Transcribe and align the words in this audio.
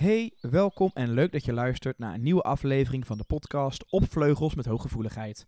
Hey, 0.00 0.32
welkom 0.40 0.90
en 0.94 1.12
leuk 1.12 1.32
dat 1.32 1.44
je 1.44 1.52
luistert 1.52 1.98
naar 1.98 2.14
een 2.14 2.22
nieuwe 2.22 2.42
aflevering 2.42 3.06
van 3.06 3.18
de 3.18 3.24
podcast 3.24 3.84
Op 3.90 4.10
Vleugels 4.10 4.54
met 4.54 4.66
Hooggevoeligheid. 4.66 5.46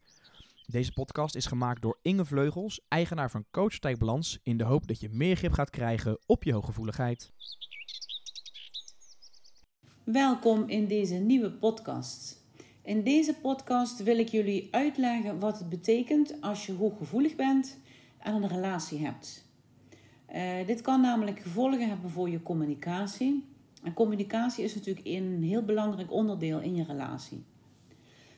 Deze 0.67 0.93
podcast 0.93 1.35
is 1.35 1.47
gemaakt 1.47 1.83
door 1.83 1.99
Inge 2.03 2.25
Vleugels, 2.25 2.81
eigenaar 2.89 3.31
van 3.31 3.45
Coach 3.51 3.79
Balans, 3.99 4.39
in 4.43 4.57
de 4.57 4.65
hoop 4.65 4.87
dat 4.87 5.01
je 5.01 5.09
meer 5.13 5.37
grip 5.37 5.53
gaat 5.53 5.71
krijgen 5.71 6.19
op 6.27 6.43
je 6.43 6.53
hooggevoeligheid. 6.53 7.33
Welkom 10.05 10.69
in 10.69 10.87
deze 10.87 11.15
nieuwe 11.15 11.51
podcast. 11.53 12.45
In 12.83 13.03
deze 13.03 13.35
podcast 13.35 14.03
wil 14.03 14.19
ik 14.19 14.29
jullie 14.29 14.69
uitleggen 14.71 15.39
wat 15.39 15.59
het 15.59 15.69
betekent 15.69 16.41
als 16.41 16.67
je 16.67 16.73
hooggevoelig 16.73 17.37
bent 17.37 17.79
en 18.19 18.35
een 18.35 18.49
relatie 18.49 18.99
hebt. 18.99 19.47
Uh, 20.35 20.67
dit 20.67 20.81
kan 20.81 21.01
namelijk 21.01 21.41
gevolgen 21.41 21.89
hebben 21.89 22.11
voor 22.11 22.31
je 22.31 22.43
communicatie. 22.43 23.51
En 23.83 23.93
communicatie 23.93 24.65
is 24.65 24.75
natuurlijk 24.75 25.07
een 25.07 25.43
heel 25.43 25.63
belangrijk 25.63 26.13
onderdeel 26.13 26.61
in 26.61 26.75
je 26.75 26.85
relatie. 26.85 27.45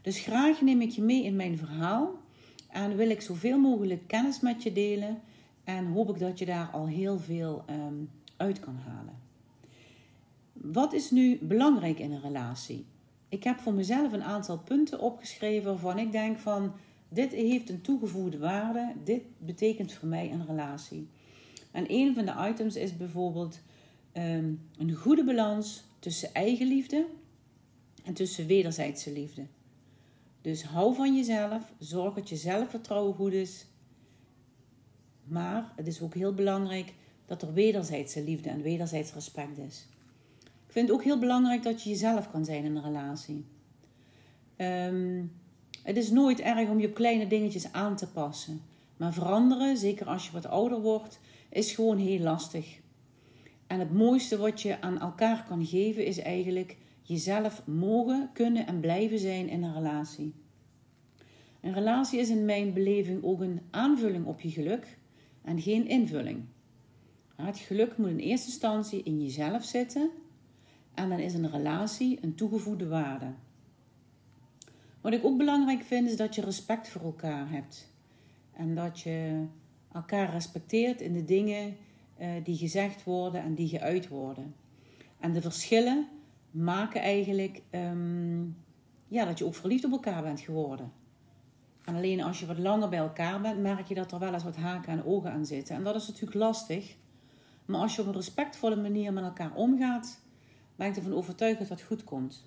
Dus 0.03 0.19
graag 0.19 0.61
neem 0.61 0.81
ik 0.81 0.91
je 0.91 1.03
mee 1.03 1.25
in 1.25 1.37
mijn 1.37 1.59
verhaal 1.59 2.11
en 2.69 2.97
wil 2.97 3.11
ik 3.11 3.21
zoveel 3.21 3.59
mogelijk 3.59 4.07
kennis 4.07 4.41
met 4.41 4.63
je 4.63 4.73
delen 4.73 5.21
en 5.65 5.87
hoop 5.87 6.09
ik 6.11 6.19
dat 6.19 6.39
je 6.39 6.45
daar 6.45 6.69
al 6.73 6.87
heel 6.87 7.19
veel 7.19 7.65
um, 7.71 8.11
uit 8.37 8.61
kan 8.61 8.77
halen. 8.77 9.15
Wat 10.53 10.93
is 10.93 11.11
nu 11.11 11.39
belangrijk 11.43 11.99
in 11.99 12.13
een 12.13 12.21
relatie? 12.21 12.85
Ik 13.29 13.45
heb 13.45 13.59
voor 13.59 13.75
mezelf 13.75 14.13
een 14.13 14.23
aantal 14.23 14.59
punten 14.59 15.01
opgeschreven 15.01 15.71
waarvan 15.71 15.99
ik 15.99 16.13
denk 16.13 16.39
van 16.39 16.73
dit 17.09 17.33
heeft 17.33 17.71
een 17.71 17.81
toegevoegde 17.81 18.39
waarde, 18.39 18.93
dit 19.05 19.23
betekent 19.39 19.93
voor 19.93 20.09
mij 20.09 20.33
een 20.33 20.47
relatie. 20.47 21.09
En 21.71 21.85
een 21.89 22.15
van 22.15 22.25
de 22.25 22.49
items 22.51 22.77
is 22.77 22.97
bijvoorbeeld 22.97 23.61
een 24.15 24.95
goede 24.95 25.25
balans 25.25 25.85
tussen 25.99 26.35
eigenliefde 26.35 27.07
en 28.05 28.15
tussen 28.15 28.47
wederzijdse 28.47 29.13
liefde. 29.13 29.47
Dus 30.41 30.65
hou 30.65 30.95
van 30.95 31.17
jezelf, 31.17 31.73
zorg 31.79 32.15
dat 32.15 32.29
je 32.29 32.37
zelfvertrouwen 32.37 33.15
goed 33.15 33.33
is. 33.33 33.67
Maar 35.25 35.73
het 35.77 35.87
is 35.87 36.01
ook 36.01 36.15
heel 36.15 36.35
belangrijk 36.35 36.93
dat 37.27 37.43
er 37.43 37.53
wederzijdse 37.53 38.23
liefde 38.23 38.49
en 38.49 38.63
wederzijds 38.63 39.13
respect 39.13 39.59
is. 39.59 39.87
Ik 40.43 40.73
vind 40.73 40.89
het 40.89 40.97
ook 40.97 41.05
heel 41.05 41.19
belangrijk 41.19 41.63
dat 41.63 41.83
je 41.83 41.91
jezelf 41.91 42.31
kan 42.31 42.45
zijn 42.45 42.65
in 42.65 42.77
een 42.77 42.83
relatie. 42.83 43.45
Um, 44.57 45.33
het 45.83 45.97
is 45.97 46.11
nooit 46.11 46.41
erg 46.41 46.69
om 46.69 46.81
je 46.81 46.93
kleine 46.93 47.27
dingetjes 47.27 47.73
aan 47.73 47.97
te 47.97 48.07
passen. 48.07 48.61
Maar 48.97 49.13
veranderen, 49.13 49.77
zeker 49.77 50.07
als 50.07 50.27
je 50.27 50.33
wat 50.33 50.47
ouder 50.47 50.81
wordt, 50.81 51.21
is 51.51 51.73
gewoon 51.73 51.99
heel 51.99 52.19
lastig. 52.19 52.83
En 53.75 53.81
het 53.81 53.93
mooiste 53.93 54.37
wat 54.37 54.63
je 54.63 54.81
aan 54.81 55.01
elkaar 55.01 55.45
kan 55.49 55.67
geven 55.67 56.07
is 56.07 56.19
eigenlijk 56.19 56.77
jezelf 57.03 57.67
mogen, 57.67 58.31
kunnen 58.33 58.67
en 58.67 58.81
blijven 58.81 59.19
zijn 59.19 59.49
in 59.49 59.63
een 59.63 59.75
relatie. 59.75 60.35
Een 61.61 61.73
relatie 61.73 62.19
is 62.19 62.29
in 62.29 62.45
mijn 62.45 62.73
beleving 62.73 63.25
ook 63.25 63.41
een 63.41 63.61
aanvulling 63.71 64.27
op 64.27 64.41
je 64.41 64.51
geluk 64.51 64.99
en 65.43 65.61
geen 65.61 65.89
invulling. 65.89 66.45
Het 67.37 67.59
geluk 67.59 67.97
moet 67.97 68.09
in 68.09 68.19
eerste 68.19 68.47
instantie 68.47 69.03
in 69.03 69.23
jezelf 69.23 69.65
zitten 69.65 70.11
en 70.95 71.09
dan 71.09 71.19
is 71.19 71.35
een 71.35 71.51
relatie 71.51 72.19
een 72.23 72.35
toegevoegde 72.35 72.89
waarde. 72.89 73.33
Wat 75.01 75.13
ik 75.13 75.25
ook 75.25 75.37
belangrijk 75.37 75.83
vind 75.83 76.09
is 76.09 76.17
dat 76.17 76.35
je 76.35 76.43
respect 76.43 76.89
voor 76.89 77.03
elkaar 77.03 77.51
hebt 77.51 77.93
en 78.53 78.75
dat 78.75 79.01
je 79.01 79.45
elkaar 79.93 80.31
respecteert 80.31 81.01
in 81.01 81.13
de 81.13 81.25
dingen 81.25 81.77
die 82.43 82.57
gezegd 82.57 83.05
worden 83.05 83.43
en 83.43 83.55
die 83.55 83.69
geuit 83.69 84.09
worden. 84.09 84.55
En 85.21 85.33
de 85.33 85.41
verschillen 85.41 86.09
maken 86.51 87.01
eigenlijk 87.01 87.63
um, 87.71 88.57
ja, 89.09 89.25
dat 89.25 89.39
je 89.39 89.45
ook 89.45 89.55
verliefd 89.55 89.85
op 89.85 89.91
elkaar 89.91 90.23
bent 90.23 90.41
geworden. 90.41 90.93
En 91.85 91.95
alleen 91.95 92.23
als 92.23 92.41
je 92.41 92.47
wat 92.47 92.59
langer 92.59 92.89
bij 92.89 92.99
elkaar 92.99 93.41
bent, 93.41 93.61
merk 93.61 93.89
je 93.89 93.95
dat 93.95 94.13
er 94.13 94.19
wel 94.19 94.33
eens 94.33 94.45
wat 94.45 94.57
haken 94.57 94.93
en 94.93 95.05
ogen 95.05 95.31
aan 95.31 95.47
zitten. 95.47 95.77
En 95.77 95.85
dat 95.85 95.95
is 95.95 96.07
natuurlijk 96.07 96.35
lastig. 96.35 96.97
Maar 97.65 97.81
als 97.81 97.95
je 97.95 98.01
op 98.01 98.07
een 98.07 98.15
respectvolle 98.15 98.77
manier 98.77 99.13
met 99.13 99.25
elkaar 99.25 99.55
omgaat, 99.55 100.21
ben 100.77 100.89
ik 100.89 100.97
ervan 100.97 101.15
overtuigd 101.15 101.59
dat 101.59 101.69
dat 101.69 101.83
goed 101.83 102.05
komt. 102.05 102.45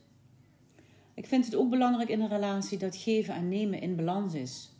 Ik 1.13 1.25
vind 1.25 1.45
het 1.45 1.56
ook 1.56 1.69
belangrijk 1.69 2.09
in 2.09 2.22
een 2.22 2.29
relatie 2.29 2.77
dat 2.77 2.95
geven 2.95 3.33
en 3.33 3.50
nemen 3.50 3.81
in 3.81 3.95
balans 3.95 4.33
is. 4.33 4.72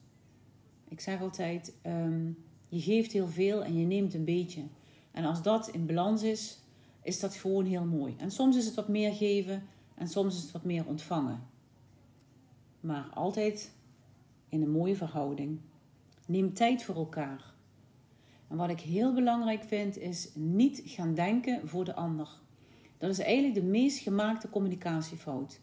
Ik 0.88 1.00
zeg 1.00 1.22
altijd, 1.22 1.74
um, 1.86 2.38
je 2.68 2.80
geeft 2.80 3.12
heel 3.12 3.28
veel 3.28 3.64
en 3.64 3.80
je 3.80 3.86
neemt 3.86 4.14
een 4.14 4.26
beetje. 4.26 4.62
En 5.18 5.26
als 5.26 5.42
dat 5.42 5.68
in 5.68 5.86
balans 5.86 6.24
is, 6.24 6.60
is 7.02 7.20
dat 7.20 7.36
gewoon 7.36 7.66
heel 7.66 7.86
mooi. 7.86 8.16
En 8.18 8.32
soms 8.32 8.58
is 8.58 8.66
het 8.66 8.76
wat 8.76 8.88
meer 8.88 9.14
geven 9.14 9.64
en 9.96 10.08
soms 10.08 10.36
is 10.36 10.42
het 10.42 10.52
wat 10.52 10.64
meer 10.64 10.86
ontvangen. 10.86 11.44
Maar 12.80 13.10
altijd 13.14 13.72
in 14.50 14.62
een 14.62 14.72
mooie 14.72 14.96
verhouding. 14.96 15.60
Neem 16.26 16.54
tijd 16.54 16.84
voor 16.84 16.96
elkaar. 16.96 17.54
En 18.48 18.58
wat 18.58 18.70
ik 18.70 18.80
heel 18.80 19.14
belangrijk 19.14 19.64
vind, 19.64 19.98
is 19.98 20.30
niet 20.34 20.82
gaan 20.86 21.14
denken 21.14 21.68
voor 21.68 21.86
de 21.86 21.96
ander. 21.96 22.30
Dat 22.98 23.10
is 23.10 23.20
eigenlijk 23.20 23.56
de 23.56 23.64
meest 23.64 24.00
gemaakte 24.00 24.50
communicatiefout. 24.50 25.60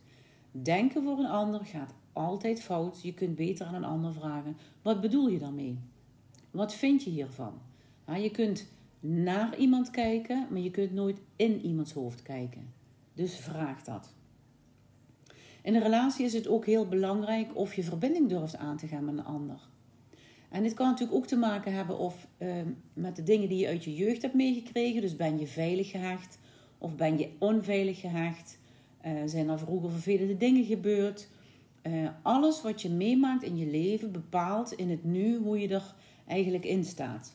Denken 0.50 1.03
voor 1.03 1.19
een 1.19 1.31
ander 1.31 1.65
gaat 1.65 1.94
altijd 2.12 2.62
fout. 2.62 3.03
Je 3.03 3.15
kunt 3.15 3.36
beter 3.36 3.66
aan 3.66 3.75
een 3.75 3.84
ander 3.84 4.12
vragen: 4.12 4.56
wat 4.82 5.00
bedoel 5.00 5.28
je 5.28 5.38
daarmee? 5.38 5.78
Wat 6.50 6.75
vind 6.75 7.03
je 7.03 7.10
hiervan? 7.10 7.53
je 8.06 8.31
kunt 8.31 8.66
naar 9.06 9.56
iemand 9.56 9.91
kijken, 9.91 10.47
maar 10.50 10.60
je 10.60 10.70
kunt 10.70 10.92
nooit 10.92 11.20
in 11.37 11.60
iemands 11.60 11.92
hoofd 11.92 12.22
kijken. 12.22 12.72
Dus 13.15 13.37
vraag 13.37 13.82
dat. 13.82 14.15
In 15.62 15.75
een 15.75 15.82
relatie 15.82 16.25
is 16.25 16.32
het 16.32 16.48
ook 16.48 16.66
heel 16.66 16.88
belangrijk 16.88 17.56
of 17.56 17.75
je 17.75 17.82
verbinding 17.82 18.28
durft 18.28 18.56
aan 18.56 18.76
te 18.76 18.87
gaan 18.87 19.04
met 19.04 19.19
een 19.19 19.25
ander. 19.25 19.69
En 20.50 20.62
dit 20.62 20.75
kan 20.75 20.87
natuurlijk 20.87 21.16
ook 21.16 21.26
te 21.26 21.37
maken 21.37 21.72
hebben 21.72 21.98
of, 21.98 22.28
uh, 22.38 22.54
met 22.92 23.16
de 23.16 23.22
dingen 23.22 23.48
die 23.48 23.59
je 23.59 23.66
uit 23.66 23.84
je 23.84 23.94
jeugd 23.94 24.22
hebt 24.22 24.34
meegekregen. 24.34 25.00
Dus 25.00 25.16
ben 25.16 25.38
je 25.38 25.47
veilig 25.47 25.91
gehecht 25.91 26.38
of 26.78 26.97
ben 26.97 27.19
je 27.19 27.31
onveilig 27.38 28.00
gehecht? 28.00 28.59
Uh, 29.06 29.12
zijn 29.25 29.48
er 29.48 29.59
vroeger 29.59 29.91
vervelende 29.91 30.36
dingen 30.36 30.65
gebeurd? 30.65 31.28
Uh, 31.82 32.09
alles 32.22 32.62
wat 32.62 32.82
je 32.82 32.91
meemaakt 32.91 33.42
in 33.42 33.56
je 33.56 33.66
leven 33.66 34.12
bepaalt 34.12 34.72
in 34.72 34.91
het 34.91 35.04
nu 35.04 35.36
hoe 35.36 35.60
je 35.60 35.69
er 35.69 35.94
eigenlijk 36.26 36.65
in 36.65 36.84
staat. 36.84 37.34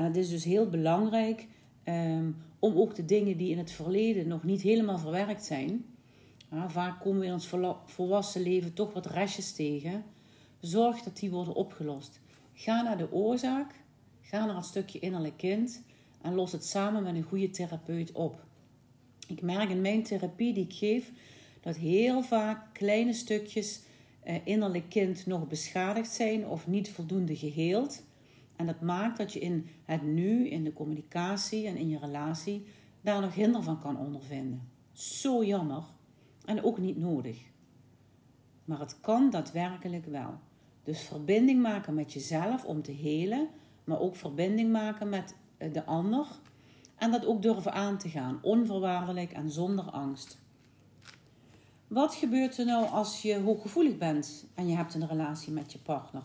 En 0.00 0.06
het 0.06 0.16
is 0.16 0.28
dus 0.28 0.44
heel 0.44 0.68
belangrijk 0.68 1.46
um, 1.84 2.36
om 2.58 2.76
ook 2.76 2.94
de 2.94 3.04
dingen 3.04 3.36
die 3.36 3.50
in 3.50 3.58
het 3.58 3.70
verleden 3.70 4.28
nog 4.28 4.44
niet 4.44 4.62
helemaal 4.62 4.98
verwerkt 4.98 5.44
zijn. 5.44 5.84
vaak 6.66 7.00
komen 7.00 7.20
we 7.20 7.26
in 7.26 7.32
ons 7.32 7.50
volwassen 7.84 8.42
leven 8.42 8.72
toch 8.72 8.92
wat 8.92 9.06
restjes 9.06 9.52
tegen. 9.52 10.04
Zorg 10.60 11.02
dat 11.02 11.16
die 11.16 11.30
worden 11.30 11.54
opgelost. 11.54 12.20
Ga 12.54 12.82
naar 12.82 12.98
de 12.98 13.12
oorzaak, 13.12 13.74
ga 14.20 14.46
naar 14.46 14.56
het 14.56 14.64
stukje 14.64 14.98
innerlijk 14.98 15.36
kind 15.36 15.82
en 16.20 16.34
los 16.34 16.52
het 16.52 16.64
samen 16.64 17.02
met 17.02 17.14
een 17.14 17.22
goede 17.22 17.50
therapeut 17.50 18.12
op. 18.12 18.44
Ik 19.26 19.42
merk 19.42 19.70
in 19.70 19.80
mijn 19.80 20.02
therapie 20.02 20.52
die 20.52 20.64
ik 20.64 20.74
geef 20.74 21.12
dat 21.60 21.76
heel 21.76 22.22
vaak 22.22 22.74
kleine 22.74 23.12
stukjes 23.12 23.80
eh, 24.22 24.34
innerlijk 24.44 24.88
kind 24.88 25.26
nog 25.26 25.48
beschadigd 25.48 26.10
zijn 26.10 26.46
of 26.46 26.66
niet 26.66 26.90
voldoende 26.90 27.36
geheeld. 27.36 28.02
En 28.60 28.66
dat 28.66 28.80
maakt 28.80 29.18
dat 29.18 29.32
je 29.32 29.38
in 29.38 29.68
het 29.84 30.02
nu, 30.02 30.48
in 30.48 30.64
de 30.64 30.72
communicatie 30.72 31.66
en 31.66 31.76
in 31.76 31.88
je 31.88 31.98
relatie, 31.98 32.66
daar 33.00 33.20
nog 33.20 33.34
hinder 33.34 33.62
van 33.62 33.80
kan 33.80 33.98
ondervinden. 33.98 34.68
Zo 34.92 35.44
jammer 35.44 35.82
en 36.44 36.62
ook 36.62 36.78
niet 36.78 36.96
nodig. 36.96 37.38
Maar 38.64 38.80
het 38.80 39.00
kan 39.00 39.30
daadwerkelijk 39.30 40.06
wel. 40.06 40.38
Dus 40.84 41.00
verbinding 41.00 41.62
maken 41.62 41.94
met 41.94 42.12
jezelf 42.12 42.64
om 42.64 42.82
te 42.82 42.92
helen, 42.92 43.48
maar 43.84 44.00
ook 44.00 44.16
verbinding 44.16 44.72
maken 44.72 45.08
met 45.08 45.34
eh, 45.56 45.72
de 45.72 45.84
ander. 45.84 46.26
En 46.96 47.10
dat 47.10 47.26
ook 47.26 47.42
durven 47.42 47.72
aan 47.72 47.98
te 47.98 48.08
gaan, 48.08 48.38
onvoorwaardelijk 48.42 49.32
en 49.32 49.50
zonder 49.50 49.84
angst. 49.84 50.38
Wat 51.86 52.14
gebeurt 52.14 52.58
er 52.58 52.66
nou 52.66 52.88
als 52.88 53.22
je 53.22 53.38
hooggevoelig 53.38 53.98
bent 53.98 54.46
en 54.54 54.68
je 54.68 54.76
hebt 54.76 54.94
een 54.94 55.08
relatie 55.08 55.52
met 55.52 55.72
je 55.72 55.78
partner? 55.78 56.22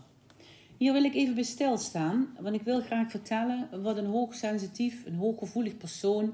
Hier 0.78 0.94
wil 0.94 1.04
ik 1.04 1.14
even 1.14 1.36
bij 1.36 1.44
stilstaan, 1.44 2.36
want 2.40 2.56
ik 2.56 2.62
wil 2.62 2.82
graag 2.82 3.12
vertellen 3.12 3.82
wat 3.82 3.98
een 3.98 4.06
hoogsensitief, 4.06 5.06
een 5.06 5.16
hooggevoelig 5.16 5.78
persoon 5.78 6.34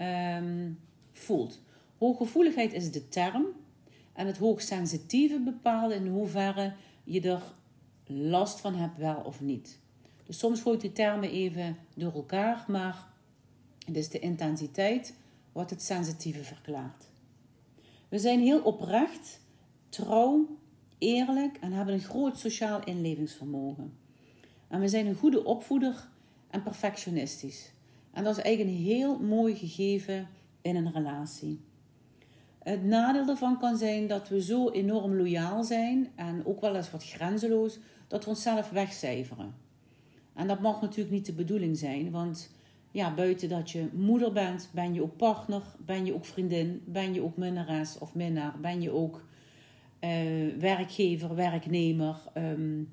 um, 0.00 0.78
voelt. 1.12 1.60
Hooggevoeligheid 1.98 2.72
is 2.72 2.90
de 2.90 3.08
term 3.08 3.46
en 4.12 4.26
het 4.26 4.38
hoogsensitieve 4.38 5.40
bepaalt 5.40 5.92
in 5.92 6.06
hoeverre 6.06 6.74
je 7.04 7.20
er 7.20 7.42
last 8.06 8.60
van 8.60 8.74
hebt, 8.74 8.98
wel 8.98 9.22
of 9.24 9.40
niet. 9.40 9.78
Dus 10.26 10.38
soms 10.38 10.60
gooit 10.60 10.80
die 10.80 10.92
termen 10.92 11.30
even 11.30 11.76
door 11.94 12.14
elkaar, 12.14 12.64
maar 12.68 13.06
het 13.86 13.96
is 13.96 14.08
de 14.08 14.18
intensiteit 14.18 15.14
wat 15.52 15.70
het 15.70 15.82
sensitieve 15.82 16.44
verklaart. 16.44 17.08
We 18.08 18.18
zijn 18.18 18.40
heel 18.40 18.60
oprecht, 18.60 19.40
trouw 19.88 20.56
eerlijk 21.04 21.56
en 21.60 21.72
hebben 21.72 21.94
een 21.94 22.00
groot 22.00 22.38
sociaal 22.38 22.84
inlevingsvermogen. 22.84 23.92
En 24.68 24.80
we 24.80 24.88
zijn 24.88 25.06
een 25.06 25.14
goede 25.14 25.44
opvoeder 25.44 26.08
en 26.50 26.62
perfectionistisch. 26.62 27.72
En 28.12 28.24
dat 28.24 28.36
is 28.36 28.42
eigenlijk 28.42 28.76
een 28.76 28.84
heel 28.84 29.18
mooi 29.18 29.54
gegeven 29.54 30.28
in 30.62 30.76
een 30.76 30.92
relatie. 30.92 31.60
Het 32.58 32.84
nadeel 32.84 33.26
daarvan 33.26 33.58
kan 33.58 33.76
zijn 33.76 34.06
dat 34.06 34.28
we 34.28 34.42
zo 34.42 34.70
enorm 34.70 35.16
loyaal 35.16 35.64
zijn 35.64 36.08
en 36.14 36.46
ook 36.46 36.60
wel 36.60 36.76
eens 36.76 36.90
wat 36.90 37.04
grenzeloos, 37.04 37.78
dat 38.08 38.24
we 38.24 38.30
onszelf 38.30 38.70
wegcijferen. 38.70 39.54
En 40.34 40.46
dat 40.46 40.60
mag 40.60 40.80
natuurlijk 40.80 41.10
niet 41.10 41.26
de 41.26 41.32
bedoeling 41.32 41.78
zijn, 41.78 42.10
want 42.10 42.50
ja, 42.90 43.14
buiten 43.14 43.48
dat 43.48 43.70
je 43.70 43.88
moeder 43.92 44.32
bent, 44.32 44.68
ben 44.72 44.94
je 44.94 45.02
ook 45.02 45.16
partner, 45.16 45.62
ben 45.78 46.06
je 46.06 46.14
ook 46.14 46.24
vriendin, 46.24 46.82
ben 46.86 47.14
je 47.14 47.22
ook 47.22 47.36
minnares 47.36 47.98
of 47.98 48.14
minnaar, 48.14 48.60
ben 48.60 48.80
je 48.80 48.90
ook 48.90 49.24
uh, 50.04 50.60
werkgever, 50.60 51.34
werknemer. 51.34 52.16
Um, 52.36 52.88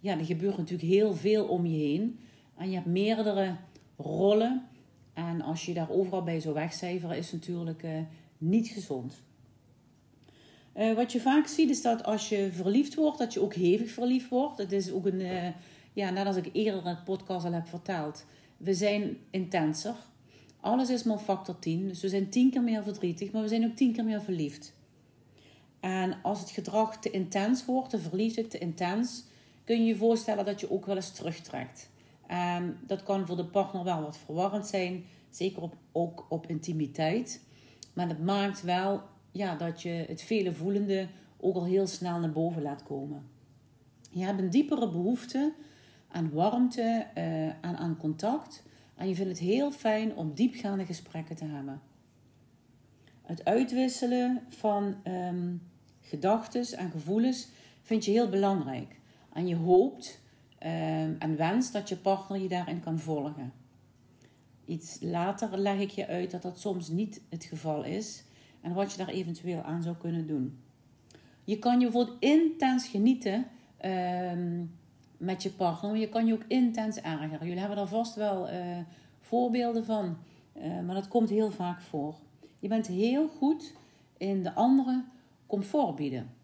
ja, 0.00 0.18
er 0.18 0.24
gebeurt 0.24 0.56
natuurlijk 0.56 0.88
heel 0.90 1.14
veel 1.14 1.44
om 1.44 1.66
je 1.66 1.78
heen. 1.78 2.18
En 2.56 2.68
je 2.68 2.74
hebt 2.74 2.86
meerdere 2.86 3.56
rollen. 3.96 4.66
En 5.12 5.40
als 5.40 5.66
je 5.66 5.74
daar 5.74 5.90
overal 5.90 6.22
bij 6.22 6.40
zou 6.40 6.54
wegcijferen, 6.54 7.16
is 7.16 7.32
natuurlijk 7.32 7.82
uh, 7.82 7.90
niet 8.38 8.68
gezond. 8.68 9.22
Uh, 10.76 10.94
wat 10.94 11.12
je 11.12 11.20
vaak 11.20 11.46
ziet 11.46 11.70
is 11.70 11.82
dat 11.82 12.04
als 12.04 12.28
je 12.28 12.48
verliefd 12.52 12.94
wordt, 12.94 13.18
dat 13.18 13.32
je 13.32 13.40
ook 13.40 13.54
hevig 13.54 13.90
verliefd 13.90 14.28
wordt. 14.28 14.58
Het 14.58 14.72
is 14.72 14.92
ook 14.92 15.06
een, 15.06 15.52
ja, 15.92 16.10
net 16.10 16.26
als 16.26 16.36
ik 16.36 16.48
eerder 16.52 16.80
in 16.80 16.86
het 16.86 17.04
podcast 17.04 17.44
al 17.44 17.52
heb 17.52 17.66
verteld, 17.66 18.24
we 18.56 18.74
zijn 18.74 19.16
intenser. 19.30 19.94
Alles 20.60 20.90
is 20.90 21.02
maar 21.02 21.18
factor 21.18 21.58
10. 21.58 21.88
Dus 21.88 22.00
we 22.00 22.08
zijn 22.08 22.28
tien 22.28 22.50
keer 22.50 22.62
meer 22.62 22.82
verdrietig, 22.82 23.32
maar 23.32 23.42
we 23.42 23.48
zijn 23.48 23.64
ook 23.64 23.76
tien 23.76 23.92
keer 23.92 24.04
meer 24.04 24.22
verliefd. 24.22 24.73
Als 26.24 26.40
het 26.40 26.50
gedrag 26.50 26.98
te 26.98 27.10
intens 27.10 27.64
wordt, 27.64 27.90
de 27.90 27.98
verliefdheid 27.98 28.50
te 28.50 28.58
intens, 28.58 29.24
kun 29.64 29.78
je 29.78 29.84
je 29.84 29.96
voorstellen 29.96 30.44
dat 30.44 30.60
je 30.60 30.70
ook 30.70 30.86
wel 30.86 30.96
eens 30.96 31.12
terugtrekt. 31.12 31.90
En 32.26 32.78
dat 32.86 33.02
kan 33.02 33.26
voor 33.26 33.36
de 33.36 33.44
partner 33.44 33.84
wel 33.84 34.02
wat 34.02 34.16
verwarrend 34.16 34.66
zijn, 34.66 35.04
zeker 35.30 35.62
op, 35.62 35.76
ook 35.92 36.26
op 36.28 36.46
intimiteit. 36.46 37.44
Maar 37.92 38.08
dat 38.08 38.18
maakt 38.18 38.62
wel 38.62 39.02
ja, 39.32 39.54
dat 39.54 39.82
je 39.82 40.04
het 40.08 40.22
vele 40.22 40.52
voelende 40.52 41.08
ook 41.40 41.54
al 41.54 41.64
heel 41.64 41.86
snel 41.86 42.18
naar 42.18 42.32
boven 42.32 42.62
laat 42.62 42.82
komen. 42.82 43.26
Je 44.10 44.24
hebt 44.24 44.38
een 44.38 44.50
diepere 44.50 44.90
behoefte 44.90 45.52
aan 46.08 46.30
warmte 46.32 47.06
uh, 47.14 47.44
en 47.44 47.76
aan 47.76 47.96
contact. 47.96 48.62
En 48.94 49.08
je 49.08 49.14
vindt 49.14 49.30
het 49.30 49.40
heel 49.40 49.70
fijn 49.70 50.16
om 50.16 50.34
diepgaande 50.34 50.84
gesprekken 50.84 51.36
te 51.36 51.44
hebben. 51.44 51.80
Het 53.22 53.44
uitwisselen 53.44 54.42
van 54.48 54.94
um, 55.04 55.62
gedachten 56.04 56.78
en 56.78 56.90
gevoelens 56.90 57.48
vind 57.82 58.04
je 58.04 58.10
heel 58.10 58.28
belangrijk. 58.28 59.00
En 59.32 59.46
je 59.46 59.56
hoopt 59.56 60.20
um, 60.60 61.16
en 61.18 61.36
wenst 61.36 61.72
dat 61.72 61.88
je 61.88 61.96
partner 61.96 62.40
je 62.40 62.48
daarin 62.48 62.80
kan 62.80 62.98
volgen. 62.98 63.52
Iets 64.64 64.98
later 65.00 65.58
leg 65.58 65.78
ik 65.78 65.90
je 65.90 66.06
uit 66.06 66.30
dat 66.30 66.42
dat 66.42 66.60
soms 66.60 66.88
niet 66.88 67.20
het 67.28 67.44
geval 67.44 67.84
is 67.84 68.24
en 68.60 68.72
wat 68.72 68.92
je 68.92 68.98
daar 68.98 69.08
eventueel 69.08 69.62
aan 69.62 69.82
zou 69.82 69.96
kunnen 69.96 70.26
doen. 70.26 70.58
Je 71.44 71.58
kan 71.58 71.80
je 71.80 71.84
bijvoorbeeld 71.84 72.16
intens 72.20 72.88
genieten 72.88 73.46
um, 73.84 74.74
met 75.16 75.42
je 75.42 75.50
partner, 75.50 75.90
maar 75.90 76.00
je 76.00 76.08
kan 76.08 76.26
je 76.26 76.32
ook 76.32 76.44
intens 76.48 77.00
ergeren. 77.00 77.38
Jullie 77.46 77.58
hebben 77.58 77.76
daar 77.76 77.88
vast 77.88 78.14
wel 78.14 78.50
uh, 78.50 78.78
voorbeelden 79.20 79.84
van, 79.84 80.16
uh, 80.56 80.80
maar 80.80 80.94
dat 80.94 81.08
komt 81.08 81.28
heel 81.28 81.50
vaak 81.50 81.80
voor. 81.80 82.14
Je 82.58 82.68
bent 82.68 82.86
heel 82.86 83.28
goed 83.28 83.72
in 84.16 84.42
de 84.42 84.54
andere 84.54 85.04
comfort 85.46 85.96
bieden. 85.96 86.34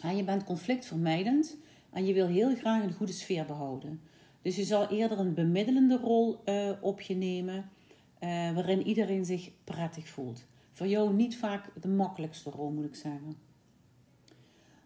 En 0.00 0.16
je 0.16 0.24
bent 0.24 0.44
conflictvermijdend 0.44 1.56
en 1.90 2.06
je 2.06 2.12
wil 2.12 2.26
heel 2.26 2.54
graag 2.54 2.82
een 2.82 2.92
goede 2.92 3.12
sfeer 3.12 3.44
behouden. 3.44 4.00
Dus 4.42 4.56
je 4.56 4.64
zal 4.64 4.88
eerder 4.88 5.18
een 5.18 5.34
bemiddelende 5.34 5.96
rol 5.96 6.40
uh, 6.44 6.70
op 6.80 7.00
je 7.00 7.14
nemen, 7.14 7.56
uh, 7.56 8.54
waarin 8.54 8.86
iedereen 8.86 9.24
zich 9.24 9.50
prettig 9.64 10.08
voelt. 10.08 10.44
Voor 10.70 10.86
jou 10.86 11.14
niet 11.14 11.36
vaak 11.36 11.70
de 11.82 11.88
makkelijkste 11.88 12.50
rol, 12.50 12.70
moet 12.70 12.84
ik 12.84 12.94
zeggen. 12.94 13.36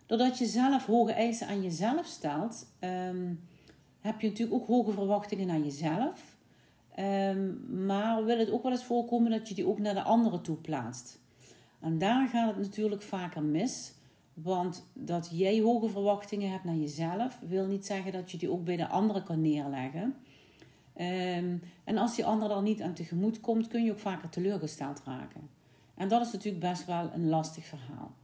Doordat 0.06 0.38
je 0.38 0.46
zelf 0.46 0.86
hoge 0.86 1.12
eisen 1.12 1.46
aan 1.46 1.62
jezelf 1.62 2.06
stelt, 2.06 2.66
um, 2.80 3.40
heb 4.00 4.20
je 4.20 4.28
natuurlijk 4.28 4.60
ook 4.60 4.66
hoge 4.66 4.92
verwachtingen 4.92 5.50
aan 5.50 5.64
jezelf. 5.64 6.36
Um, 6.98 7.84
maar 7.86 8.24
wil 8.24 8.38
het 8.38 8.50
ook 8.50 8.62
wel 8.62 8.72
eens 8.72 8.84
voorkomen 8.84 9.30
dat 9.30 9.48
je 9.48 9.54
die 9.54 9.66
ook 9.66 9.78
naar 9.78 9.94
de 9.94 10.02
anderen 10.02 10.42
toe 10.42 10.56
plaatst. 10.56 11.20
En 11.80 11.98
daar 11.98 12.28
gaat 12.28 12.48
het 12.48 12.64
natuurlijk 12.64 13.02
vaker 13.02 13.42
mis. 13.42 13.94
Want 14.32 14.88
dat 14.92 15.28
jij 15.32 15.60
hoge 15.60 15.88
verwachtingen 15.88 16.50
hebt 16.50 16.64
naar 16.64 16.76
jezelf, 16.76 17.38
wil 17.48 17.66
niet 17.66 17.86
zeggen 17.86 18.12
dat 18.12 18.30
je 18.30 18.38
die 18.38 18.50
ook 18.50 18.64
bij 18.64 18.76
de 18.76 18.88
anderen 18.88 19.24
kan 19.24 19.40
neerleggen. 19.40 20.14
Um, 20.96 21.62
en 21.84 21.96
als 21.96 22.16
die 22.16 22.24
ander 22.24 22.48
dan 22.48 22.64
niet 22.64 22.82
aan 22.82 22.94
tegemoet 22.94 23.40
komt, 23.40 23.68
kun 23.68 23.84
je 23.84 23.90
ook 23.90 23.98
vaker 23.98 24.28
teleurgesteld 24.28 25.02
raken. 25.04 25.48
En 25.94 26.08
dat 26.08 26.26
is 26.26 26.32
natuurlijk 26.32 26.64
best 26.64 26.86
wel 26.86 27.10
een 27.12 27.28
lastig 27.28 27.64
verhaal. 27.64 28.14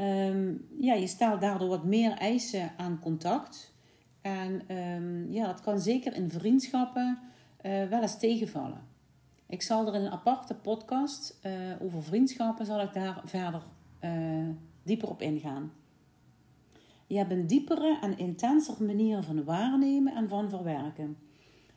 Um, 0.00 0.66
ja, 0.80 0.94
je 0.94 1.06
stelt 1.06 1.40
daardoor 1.40 1.68
wat 1.68 1.84
meer 1.84 2.12
eisen 2.12 2.72
aan 2.76 2.98
contact. 2.98 3.74
En 4.20 4.76
um, 4.76 5.32
ja, 5.32 5.46
dat 5.46 5.60
kan 5.60 5.80
zeker 5.80 6.14
in 6.14 6.30
vriendschappen 6.30 7.18
uh, 7.62 7.84
wel 7.84 8.02
eens 8.02 8.18
tegenvallen. 8.18 8.90
Ik 9.52 9.62
zal 9.62 9.86
er 9.86 9.94
in 9.94 10.00
een 10.00 10.10
aparte 10.10 10.54
podcast 10.54 11.38
uh, 11.46 11.52
over 11.80 12.02
vriendschappen, 12.02 12.66
zal 12.66 12.80
ik 12.80 12.92
daar 12.92 13.20
verder 13.24 13.62
uh, 14.04 14.48
dieper 14.82 15.08
op 15.08 15.22
ingaan. 15.22 15.72
Je 17.06 17.16
hebt 17.16 17.30
een 17.30 17.46
diepere 17.46 17.98
en 18.00 18.18
intenser 18.18 18.84
manier 18.84 19.22
van 19.22 19.44
waarnemen 19.44 20.14
en 20.14 20.28
van 20.28 20.48
verwerken. 20.48 21.16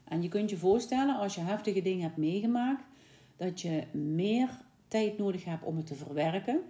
En 0.04 0.22
je 0.22 0.28
kunt 0.28 0.50
je 0.50 0.58
voorstellen, 0.58 1.18
als 1.18 1.36
je 1.36 1.42
heftige 1.42 1.82
dingen 1.82 2.04
hebt 2.04 2.18
meegemaakt, 2.18 2.84
dat 3.36 3.62
je 3.62 3.84
meer 3.92 4.50
tijd 4.88 5.18
nodig 5.18 5.46
hebt 5.46 5.64
om 5.64 5.78
het 5.78 5.88
te 5.88 5.96
verwerken. 5.96 6.62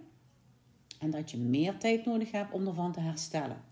En 0.98 1.10
dat 1.10 1.30
je 1.30 1.38
meer 1.38 1.78
tijd 1.78 2.04
nodig 2.04 2.30
hebt 2.30 2.52
om 2.52 2.66
ervan 2.66 2.92
te 2.92 3.00
herstellen. 3.00 3.62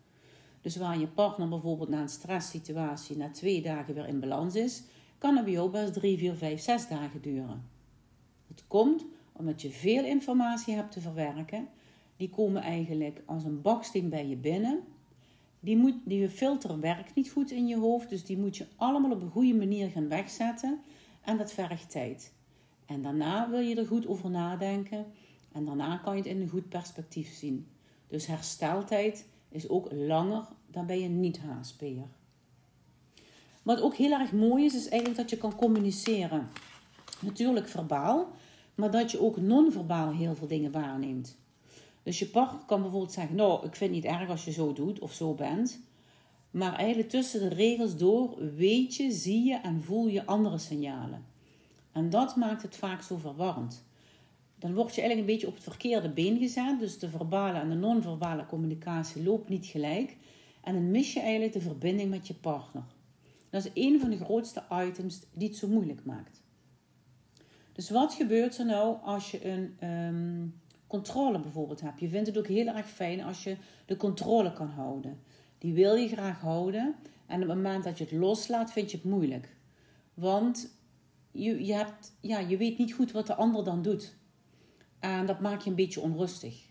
Dus 0.60 0.76
waar 0.76 0.98
je 0.98 1.06
partner 1.06 1.48
bijvoorbeeld 1.48 1.88
na 1.88 2.00
een 2.00 2.08
stresssituatie 2.08 3.16
na 3.16 3.30
twee 3.30 3.62
dagen 3.62 3.94
weer 3.94 4.08
in 4.08 4.20
balans 4.20 4.54
is, 4.54 4.82
kan 5.24 5.50
jou 5.50 5.70
best 5.70 5.92
drie, 5.92 6.18
vier, 6.18 6.34
vijf, 6.34 6.60
zes 6.60 6.88
dagen 6.88 7.22
duren. 7.22 7.64
Het 8.48 8.64
komt 8.66 9.04
omdat 9.32 9.62
je 9.62 9.70
veel 9.70 10.04
informatie 10.04 10.74
hebt 10.74 10.92
te 10.92 11.00
verwerken. 11.00 11.68
Die 12.16 12.30
komen 12.30 12.62
eigenlijk 12.62 13.22
als 13.26 13.44
een 13.44 13.62
baksteen 13.62 14.08
bij 14.08 14.26
je 14.26 14.36
binnen. 14.36 14.80
Die, 15.60 15.76
moet, 15.76 15.94
die 16.04 16.28
filter 16.28 16.80
werkt 16.80 17.14
niet 17.14 17.30
goed 17.30 17.50
in 17.50 17.66
je 17.66 17.76
hoofd, 17.76 18.08
dus 18.08 18.24
die 18.24 18.38
moet 18.38 18.56
je 18.56 18.66
allemaal 18.76 19.10
op 19.10 19.22
een 19.22 19.30
goede 19.30 19.54
manier 19.54 19.90
gaan 19.90 20.08
wegzetten. 20.08 20.80
En 21.20 21.36
dat 21.36 21.52
vergt 21.52 21.90
tijd. 21.90 22.32
En 22.86 23.02
daarna 23.02 23.50
wil 23.50 23.60
je 23.60 23.74
er 23.74 23.86
goed 23.86 24.06
over 24.06 24.30
nadenken. 24.30 25.06
En 25.52 25.64
daarna 25.64 25.96
kan 25.96 26.16
je 26.16 26.22
het 26.22 26.30
in 26.30 26.40
een 26.40 26.48
goed 26.48 26.68
perspectief 26.68 27.32
zien. 27.32 27.66
Dus 28.08 28.26
hersteltijd 28.26 29.26
is 29.48 29.68
ook 29.68 29.92
langer 29.92 30.46
dan 30.66 30.86
bij 30.86 31.04
een 31.04 31.20
niet-HSP'er. 31.20 32.08
Wat 33.64 33.80
ook 33.80 33.94
heel 33.94 34.12
erg 34.12 34.32
mooi 34.32 34.64
is, 34.64 34.74
is 34.74 34.88
eigenlijk 34.88 35.16
dat 35.16 35.30
je 35.30 35.36
kan 35.36 35.54
communiceren. 35.54 36.48
Natuurlijk 37.20 37.68
verbaal, 37.68 38.28
maar 38.74 38.90
dat 38.90 39.10
je 39.10 39.20
ook 39.20 39.36
non-verbaal 39.36 40.12
heel 40.12 40.34
veel 40.34 40.46
dingen 40.46 40.72
waarneemt. 40.72 41.36
Dus 42.02 42.18
je 42.18 42.26
partner 42.26 42.64
kan 42.66 42.80
bijvoorbeeld 42.80 43.12
zeggen: 43.12 43.36
Nou, 43.36 43.66
ik 43.66 43.76
vind 43.76 43.94
het 43.94 44.02
niet 44.04 44.12
erg 44.12 44.28
als 44.28 44.44
je 44.44 44.52
zo 44.52 44.72
doet 44.72 44.98
of 44.98 45.12
zo 45.12 45.34
bent. 45.34 45.80
Maar 46.50 46.74
eigenlijk 46.74 47.08
tussen 47.08 47.40
de 47.40 47.54
regels 47.54 47.96
door 47.96 48.54
weet 48.56 48.94
je, 48.96 49.10
zie 49.10 49.44
je 49.44 49.54
en 49.54 49.82
voel 49.82 50.06
je 50.06 50.26
andere 50.26 50.58
signalen. 50.58 51.24
En 51.92 52.10
dat 52.10 52.36
maakt 52.36 52.62
het 52.62 52.76
vaak 52.76 53.02
zo 53.02 53.16
verwarrend. 53.16 53.84
Dan 54.58 54.74
word 54.74 54.94
je 54.94 55.00
eigenlijk 55.00 55.28
een 55.28 55.34
beetje 55.34 55.46
op 55.46 55.54
het 55.54 55.62
verkeerde 55.62 56.08
been 56.08 56.38
gezet. 56.38 56.78
Dus 56.78 56.98
de 56.98 57.08
verbale 57.08 57.58
en 57.58 57.68
de 57.68 57.74
non-verbale 57.74 58.46
communicatie 58.46 59.22
loopt 59.22 59.48
niet 59.48 59.66
gelijk. 59.66 60.16
En 60.60 60.74
dan 60.74 60.90
mis 60.90 61.12
je 61.12 61.20
eigenlijk 61.20 61.52
de 61.52 61.60
verbinding 61.60 62.10
met 62.10 62.26
je 62.26 62.34
partner. 62.34 62.84
Dat 63.54 63.64
is 63.64 63.84
een 63.84 64.00
van 64.00 64.10
de 64.10 64.16
grootste 64.16 64.62
items 64.70 65.20
die 65.32 65.48
het 65.48 65.56
zo 65.56 65.68
moeilijk 65.68 66.04
maakt. 66.04 66.42
Dus 67.72 67.90
wat 67.90 68.14
gebeurt 68.14 68.58
er 68.58 68.66
nou 68.66 68.96
als 69.02 69.30
je 69.30 69.48
een 69.48 69.88
um, 69.88 70.60
controle 70.86 71.40
bijvoorbeeld 71.40 71.80
hebt? 71.80 72.00
Je 72.00 72.08
vindt 72.08 72.26
het 72.26 72.38
ook 72.38 72.46
heel 72.46 72.66
erg 72.66 72.88
fijn 72.88 73.22
als 73.22 73.44
je 73.44 73.56
de 73.86 73.96
controle 73.96 74.52
kan 74.52 74.68
houden. 74.68 75.20
Die 75.58 75.74
wil 75.74 75.94
je 75.94 76.08
graag 76.08 76.40
houden. 76.40 76.94
En 77.26 77.42
op 77.42 77.48
het 77.48 77.56
moment 77.56 77.84
dat 77.84 77.98
je 77.98 78.04
het 78.04 78.12
loslaat, 78.12 78.72
vind 78.72 78.90
je 78.90 78.96
het 78.96 79.06
moeilijk. 79.06 79.56
Want 80.14 80.76
je, 81.30 81.64
je, 81.64 81.74
hebt, 81.74 82.16
ja, 82.20 82.38
je 82.38 82.56
weet 82.56 82.78
niet 82.78 82.92
goed 82.92 83.12
wat 83.12 83.26
de 83.26 83.34
ander 83.34 83.64
dan 83.64 83.82
doet. 83.82 84.16
En 84.98 85.26
dat 85.26 85.40
maakt 85.40 85.64
je 85.64 85.70
een 85.70 85.76
beetje 85.76 86.00
onrustig. 86.00 86.66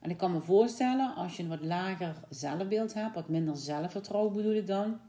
En 0.00 0.10
ik 0.10 0.16
kan 0.16 0.32
me 0.32 0.40
voorstellen, 0.40 1.14
als 1.14 1.36
je 1.36 1.42
een 1.42 1.48
wat 1.48 1.64
lager 1.64 2.20
zelfbeeld 2.28 2.94
hebt, 2.94 3.14
wat 3.14 3.28
minder 3.28 3.56
zelfvertrouwen 3.56 4.32
bedoel 4.32 4.54
ik 4.54 4.66
dan, 4.66 5.00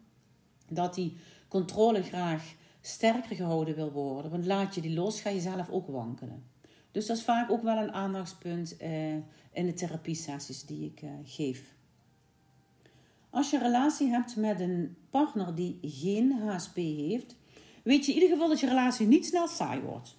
dat 0.70 0.96
die 0.96 1.18
controle 1.48 2.04
graag 2.04 2.56
sterker 2.82 3.36
gehouden 3.36 3.76
wil 3.76 3.92
worden. 3.92 4.32
Want 4.32 4.46
laat 4.46 4.76
je 4.76 4.82
die 4.82 4.94
los, 4.94 5.22
ga 5.22 5.30
je 5.30 5.40
zelf 5.40 5.70
ook 5.70 5.88
wankelen. 5.88 6.44
Dus 6.92 7.06
dat 7.06 7.18
is 7.18 7.24
vaak 7.24 7.52
ook 7.52 7.64
wel 7.64 7.78
een 7.78 7.92
aandachtspunt 7.92 8.78
eh, 8.78 9.14
in 9.52 9.66
de 9.66 9.74
therapiesessies 9.74 10.64
die 10.64 10.86
ik 10.86 11.02
eh, 11.02 11.10
geef. 11.24 11.76
Als 13.30 13.50
je 13.50 13.58
een 13.58 13.64
relatie 13.64 14.08
hebt 14.08 14.36
met 14.36 14.60
een 14.60 14.96
partner 15.10 15.56
die 15.56 15.78
geen 15.82 16.32
HSP 16.32 16.76
heeft, 16.76 17.36
weet 17.84 18.06
je 18.06 18.12
in 18.12 18.18
ieder 18.18 18.34
geval 18.34 18.50
dat 18.50 18.60
je 18.60 18.68
relatie 18.68 19.08
niet 19.08 19.26
snel 19.26 19.48
saai 19.48 19.82
wordt. 19.82 20.18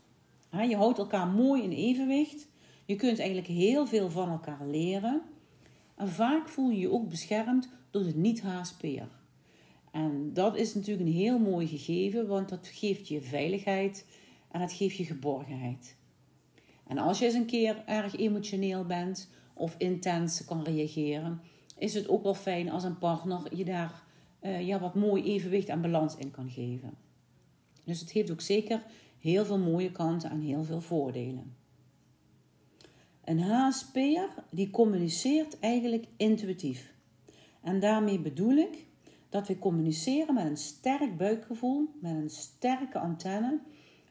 Je 0.50 0.76
houdt 0.76 0.98
elkaar 0.98 1.26
mooi 1.26 1.62
in 1.62 1.72
evenwicht. 1.72 2.46
Je 2.84 2.96
kunt 2.96 3.18
eigenlijk 3.18 3.48
heel 3.48 3.86
veel 3.86 4.10
van 4.10 4.28
elkaar 4.28 4.66
leren. 4.66 5.22
En 5.96 6.08
vaak 6.08 6.48
voel 6.48 6.70
je 6.70 6.78
je 6.78 6.90
ook 6.90 7.08
beschermd 7.08 7.68
door 7.90 8.02
de 8.04 8.16
niet-HSP'er. 8.16 9.08
En 9.98 10.32
dat 10.32 10.56
is 10.56 10.74
natuurlijk 10.74 11.06
een 11.06 11.14
heel 11.14 11.38
mooi 11.38 11.66
gegeven, 11.66 12.26
want 12.26 12.48
dat 12.48 12.66
geeft 12.66 13.08
je 13.08 13.20
veiligheid 13.20 14.06
en 14.50 14.60
dat 14.60 14.72
geeft 14.72 14.96
je 14.96 15.04
geborgenheid. 15.04 15.96
En 16.86 16.98
als 16.98 17.18
je 17.18 17.24
eens 17.24 17.34
een 17.34 17.46
keer 17.46 17.82
erg 17.86 18.16
emotioneel 18.16 18.84
bent 18.84 19.30
of 19.54 19.74
intens 19.78 20.44
kan 20.44 20.62
reageren, 20.62 21.40
is 21.78 21.94
het 21.94 22.08
ook 22.08 22.22
wel 22.22 22.34
fijn 22.34 22.70
als 22.70 22.84
een 22.84 22.98
partner 22.98 23.56
je 23.56 23.64
daar 23.64 24.02
uh, 24.42 24.66
ja, 24.66 24.80
wat 24.80 24.94
mooi 24.94 25.22
evenwicht 25.22 25.68
en 25.68 25.80
balans 25.80 26.16
in 26.16 26.30
kan 26.30 26.50
geven. 26.50 26.94
Dus 27.84 28.00
het 28.00 28.10
heeft 28.10 28.30
ook 28.30 28.40
zeker 28.40 28.82
heel 29.18 29.44
veel 29.44 29.58
mooie 29.58 29.92
kanten 29.92 30.30
en 30.30 30.40
heel 30.40 30.64
veel 30.64 30.80
voordelen. 30.80 31.56
Een 33.24 33.40
HSP'er 33.40 34.28
die 34.50 34.70
communiceert 34.70 35.58
eigenlijk 35.58 36.06
intuïtief. 36.16 36.92
En 37.62 37.80
daarmee 37.80 38.20
bedoel 38.20 38.56
ik 38.56 38.86
dat 39.28 39.48
we 39.48 39.58
communiceren 39.58 40.34
met 40.34 40.44
een 40.44 40.56
sterk 40.56 41.16
buikgevoel, 41.16 41.90
met 42.00 42.14
een 42.14 42.30
sterke 42.30 42.98
antenne. 42.98 43.60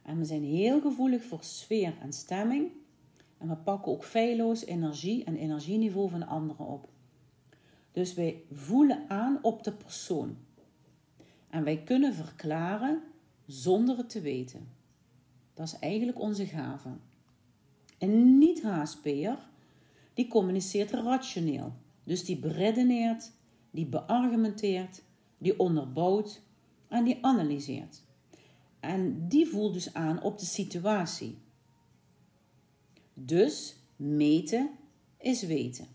En 0.03 0.17
we 0.17 0.25
zijn 0.25 0.43
heel 0.43 0.81
gevoelig 0.81 1.23
voor 1.23 1.43
sfeer 1.43 1.93
en 2.01 2.13
stemming. 2.13 2.71
En 3.37 3.47
we 3.47 3.55
pakken 3.55 3.91
ook 3.91 4.03
feilloos 4.03 4.65
energie 4.65 5.23
en 5.23 5.35
energieniveau 5.35 6.09
van 6.09 6.27
anderen 6.27 6.65
op. 6.65 6.89
Dus 7.91 8.13
wij 8.13 8.43
voelen 8.51 9.09
aan 9.09 9.39
op 9.41 9.63
de 9.63 9.71
persoon. 9.71 10.37
En 11.49 11.63
wij 11.63 11.83
kunnen 11.83 12.13
verklaren 12.13 13.03
zonder 13.45 13.97
het 13.97 14.09
te 14.09 14.21
weten. 14.21 14.67
Dat 15.53 15.67
is 15.67 15.79
eigenlijk 15.79 16.19
onze 16.19 16.45
gave. 16.45 16.89
Een 17.97 18.37
niet-HSP'er, 18.37 19.37
die 20.13 20.27
communiceert 20.27 20.91
rationeel. 20.91 21.73
Dus 22.03 22.25
die 22.25 22.39
beredeneert, 22.39 23.31
die 23.71 23.85
beargumenteert, 23.85 25.03
die 25.37 25.59
onderbouwt 25.59 26.41
en 26.87 27.03
die 27.03 27.17
analyseert. 27.21 28.01
En 28.79 29.27
die 29.27 29.47
voelt 29.47 29.73
dus 29.73 29.93
aan 29.93 30.21
op 30.21 30.39
de 30.39 30.45
situatie. 30.45 31.37
Dus 33.13 33.75
meten 33.95 34.69
is 35.17 35.43
weten. 35.43 35.87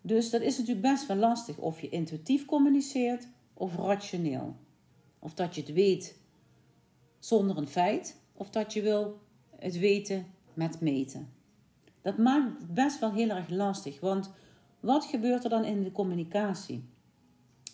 Dus 0.00 0.30
dat 0.30 0.40
is 0.40 0.58
natuurlijk 0.58 0.86
best 0.86 1.06
wel 1.06 1.16
lastig 1.16 1.58
of 1.58 1.80
je 1.80 1.88
intuïtief 1.88 2.44
communiceert 2.44 3.28
of 3.54 3.76
rationeel. 3.76 4.56
Of 5.18 5.34
dat 5.34 5.54
je 5.54 5.60
het 5.60 5.72
weet 5.72 6.16
zonder 7.18 7.56
een 7.56 7.68
feit, 7.68 8.16
of 8.32 8.50
dat 8.50 8.72
je 8.72 8.82
wil 8.82 9.18
het 9.56 9.78
weten 9.78 10.26
met 10.54 10.80
meten. 10.80 11.28
Dat 12.02 12.18
maakt 12.18 12.58
het 12.58 12.74
best 12.74 12.98
wel 12.98 13.12
heel 13.12 13.28
erg 13.28 13.48
lastig, 13.48 14.00
want 14.00 14.30
wat 14.80 15.04
gebeurt 15.04 15.44
er 15.44 15.50
dan 15.50 15.64
in 15.64 15.82
de 15.82 15.92
communicatie? 15.92 16.84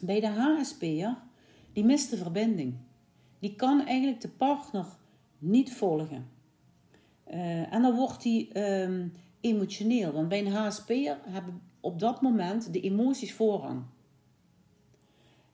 Bij 0.04 0.20
de 0.20 0.26
HSP'er, 0.26 1.16
die 1.72 1.84
mist 1.84 2.10
de 2.10 2.16
verbinding. 2.16 2.74
Die 3.38 3.54
kan 3.54 3.86
eigenlijk 3.86 4.20
de 4.20 4.28
partner 4.28 4.86
niet 5.38 5.74
volgen. 5.74 6.30
Uh, 7.30 7.72
en 7.72 7.82
dan 7.82 7.94
wordt 7.94 8.24
hij 8.24 8.48
ehm, 8.52 9.08
emotioneel, 9.40 10.12
want 10.12 10.28
bij 10.28 10.46
een 10.46 10.52
HSP'er 10.52 11.18
hebben 11.24 11.62
op 11.80 11.98
dat 11.98 12.20
moment 12.20 12.72
de 12.72 12.80
emoties 12.80 13.34
voorrang. 13.34 13.82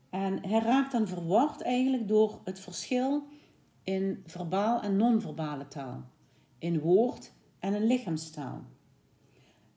En 0.09 0.47
hij 0.47 0.59
raakt 0.59 0.91
dan 0.91 1.07
verward 1.07 1.61
eigenlijk 1.61 2.07
door 2.07 2.41
het 2.43 2.59
verschil 2.59 3.23
in 3.83 4.23
verbaal 4.25 4.81
en 4.81 4.95
non-verbale 4.95 5.67
taal, 5.67 6.03
in 6.59 6.79
woord 6.79 7.31
en 7.59 7.73
in 7.73 7.85
lichaamstaal. 7.85 8.63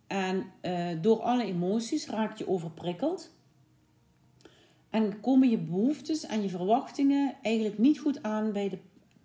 En 0.07 0.45
uh, 0.62 0.88
door 1.00 1.21
alle 1.21 1.45
emoties 1.45 2.09
raak 2.09 2.38
je 2.38 2.49
overprikkeld 2.49 3.41
en 4.92 5.20
komen 5.20 5.50
je 5.50 5.58
behoeftes 5.58 6.26
en 6.26 6.42
je 6.42 6.49
verwachtingen 6.49 7.34
eigenlijk 7.42 7.78
niet 7.78 7.99
goed 7.99 8.22
aan 8.22 8.52
bij 8.52 8.68
de 8.68 8.78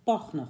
partner. 0.03 0.47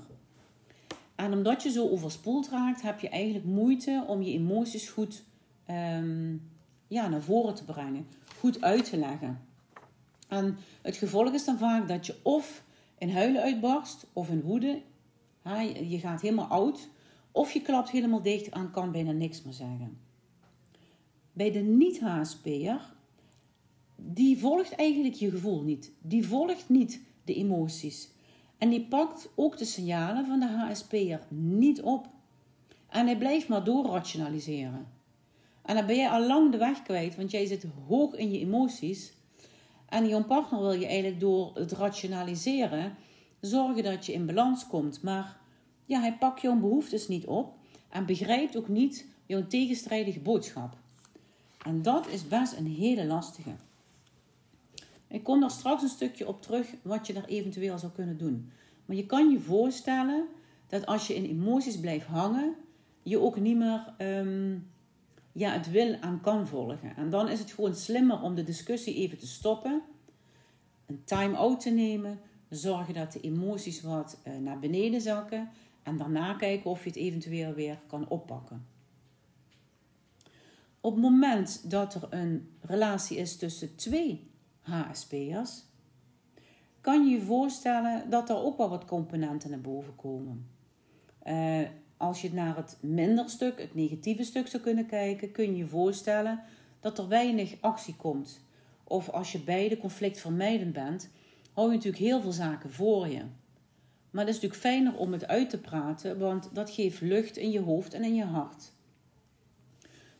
En 1.15 1.33
omdat 1.33 1.63
je 1.63 1.71
zo 1.71 1.89
overspoeld 1.89 2.49
raakt, 2.49 2.81
heb 2.81 2.99
je 2.99 3.09
eigenlijk 3.09 3.45
moeite 3.45 4.03
om 4.07 4.21
je 4.21 4.33
emoties 4.33 4.89
goed 4.89 5.23
um, 5.69 6.49
ja, 6.87 7.07
naar 7.07 7.21
voren 7.21 7.55
te 7.55 7.63
brengen, 7.63 8.07
goed 8.39 8.61
uit 8.61 8.89
te 8.89 8.97
leggen. 8.97 9.41
En 10.27 10.57
het 10.81 10.97
gevolg 10.97 11.33
is 11.33 11.45
dan 11.45 11.57
vaak 11.57 11.87
dat 11.87 12.05
je 12.05 12.15
of 12.23 12.63
in 12.97 13.09
huilen 13.09 13.41
uitbarst 13.41 14.07
of 14.13 14.29
in 14.29 14.41
woede, 14.41 14.81
je 15.87 15.99
gaat 15.99 16.21
helemaal 16.21 16.47
oud, 16.47 16.89
of 17.31 17.51
je 17.51 17.61
klapt 17.61 17.89
helemaal 17.89 18.21
dicht 18.21 18.49
en 18.49 18.71
kan 18.71 18.91
bijna 18.91 19.11
niks 19.11 19.43
meer 19.43 19.53
zeggen. 19.53 19.97
Bij 21.33 21.51
de 21.51 21.59
niet-HSP'er, 21.59 22.95
die 23.97 24.37
volgt 24.37 24.71
eigenlijk 24.71 25.15
je 25.15 25.29
gevoel 25.29 25.61
niet. 25.61 25.91
Die 26.01 26.27
volgt 26.27 26.69
niet 26.69 27.01
de 27.23 27.35
emoties. 27.35 28.09
En 28.57 28.69
die 28.69 28.85
pakt 28.85 29.29
ook 29.35 29.57
de 29.57 29.65
signalen 29.65 30.25
van 30.25 30.39
de 30.39 30.47
HSP'er 30.47 31.21
niet 31.29 31.81
op. 31.81 32.07
En 32.89 33.05
hij 33.05 33.17
blijft 33.17 33.47
maar 33.47 33.63
doorrationaliseren. 33.63 34.87
En 35.61 35.75
dan 35.75 35.85
ben 35.85 35.95
je 35.95 36.09
al 36.09 36.25
lang 36.27 36.51
de 36.51 36.57
weg 36.57 36.83
kwijt, 36.83 37.15
want 37.15 37.31
jij 37.31 37.45
zit 37.45 37.65
hoog 37.87 38.13
in 38.13 38.31
je 38.31 38.39
emoties. 38.39 39.13
En 39.89 40.07
jouw 40.07 40.23
partner 40.23 40.59
wil 40.59 40.71
je 40.71 40.85
eigenlijk 40.85 41.19
door 41.19 41.51
het 41.53 41.71
rationaliseren 41.71 42.95
zorgen 43.39 43.83
dat 43.83 44.05
je 44.05 44.13
in 44.13 44.25
balans 44.25 44.67
komt. 44.67 45.01
Maar 45.01 45.37
ja, 45.85 45.99
hij 45.99 46.13
pakt 46.13 46.41
jouw 46.41 46.55
behoeftes 46.55 47.07
niet 47.07 47.25
op 47.25 47.53
en 47.89 48.05
begrijpt 48.05 48.57
ook 48.57 48.67
niet 48.67 49.05
jouw 49.25 49.47
tegenstrijdige 49.47 50.19
boodschap. 50.19 50.77
En 51.65 51.81
dat 51.81 52.07
is 52.07 52.27
best 52.27 52.53
een 52.53 52.67
hele 52.67 53.05
lastige. 53.05 53.51
Ik 55.07 55.23
kom 55.23 55.39
daar 55.39 55.51
straks 55.51 55.81
een 55.81 55.89
stukje 55.89 56.27
op 56.27 56.41
terug 56.41 56.67
wat 56.81 57.07
je 57.07 57.13
daar 57.13 57.25
eventueel 57.25 57.77
zou 57.77 57.91
kunnen 57.91 58.17
doen. 58.17 58.51
Maar 58.85 58.95
je 58.95 59.05
kan 59.05 59.29
je 59.29 59.39
voorstellen 59.39 60.27
dat 60.67 60.85
als 60.85 61.07
je 61.07 61.15
in 61.15 61.25
emoties 61.25 61.79
blijft 61.79 62.05
hangen, 62.05 62.55
je 63.03 63.19
ook 63.19 63.39
niet 63.39 63.57
meer 63.57 63.93
um, 63.97 64.67
ja, 65.31 65.51
het 65.51 65.71
wil 65.71 65.95
aan 65.99 66.21
kan 66.21 66.47
volgen. 66.47 66.95
En 66.95 67.09
dan 67.09 67.29
is 67.29 67.39
het 67.39 67.51
gewoon 67.51 67.75
slimmer 67.75 68.21
om 68.21 68.35
de 68.35 68.43
discussie 68.43 68.95
even 68.95 69.17
te 69.17 69.27
stoppen, 69.27 69.81
een 70.85 71.01
time-out 71.03 71.59
te 71.59 71.69
nemen, 71.69 72.19
zorgen 72.49 72.93
dat 72.93 73.11
de 73.11 73.19
emoties 73.19 73.81
wat 73.81 74.19
uh, 74.27 74.37
naar 74.37 74.59
beneden 74.59 75.01
zakken 75.01 75.49
en 75.83 75.97
daarna 75.97 76.33
kijken 76.33 76.69
of 76.69 76.83
je 76.83 76.89
het 76.89 76.97
eventueel 76.97 77.53
weer 77.53 77.79
kan 77.87 78.07
oppakken. 78.09 78.65
Op 80.81 80.93
het 80.93 81.01
moment 81.01 81.69
dat 81.69 81.93
er 81.93 82.07
een 82.09 82.49
relatie 82.61 83.17
is 83.17 83.37
tussen 83.37 83.75
twee 83.75 84.29
HSP'ers, 84.67 85.63
kan 86.81 87.05
je 87.05 87.11
je 87.11 87.21
voorstellen 87.21 88.09
dat 88.09 88.29
er 88.29 88.43
ook 88.43 88.57
wel 88.57 88.69
wat 88.69 88.85
componenten 88.85 89.49
naar 89.49 89.61
boven 89.61 89.95
komen. 89.95 90.47
Uh, 91.27 91.67
als 91.97 92.21
je 92.21 92.33
naar 92.33 92.55
het 92.55 92.77
minder 92.81 93.29
stuk, 93.29 93.59
het 93.59 93.75
negatieve 93.75 94.23
stuk 94.23 94.47
zou 94.47 94.63
kunnen 94.63 94.85
kijken, 94.85 95.31
kun 95.31 95.45
je 95.45 95.57
je 95.57 95.67
voorstellen 95.67 96.43
dat 96.79 96.97
er 96.97 97.07
weinig 97.07 97.55
actie 97.61 97.95
komt. 97.95 98.41
Of 98.83 99.09
als 99.09 99.31
je 99.31 99.39
beide 99.39 99.77
conflictvermijdend 99.77 100.73
bent, 100.73 101.09
hou 101.53 101.67
je 101.67 101.75
natuurlijk 101.75 102.03
heel 102.03 102.21
veel 102.21 102.31
zaken 102.31 102.71
voor 102.71 103.07
je. 103.07 103.21
Maar 104.11 104.25
het 104.25 104.35
is 104.35 104.41
natuurlijk 104.41 104.61
fijner 104.61 104.97
om 104.97 105.11
het 105.11 105.27
uit 105.27 105.49
te 105.49 105.59
praten, 105.59 106.19
want 106.19 106.49
dat 106.53 106.69
geeft 106.69 107.01
lucht 107.01 107.37
in 107.37 107.51
je 107.51 107.59
hoofd 107.59 107.93
en 107.93 108.03
in 108.03 108.15
je 108.15 108.23
hart. 108.23 108.71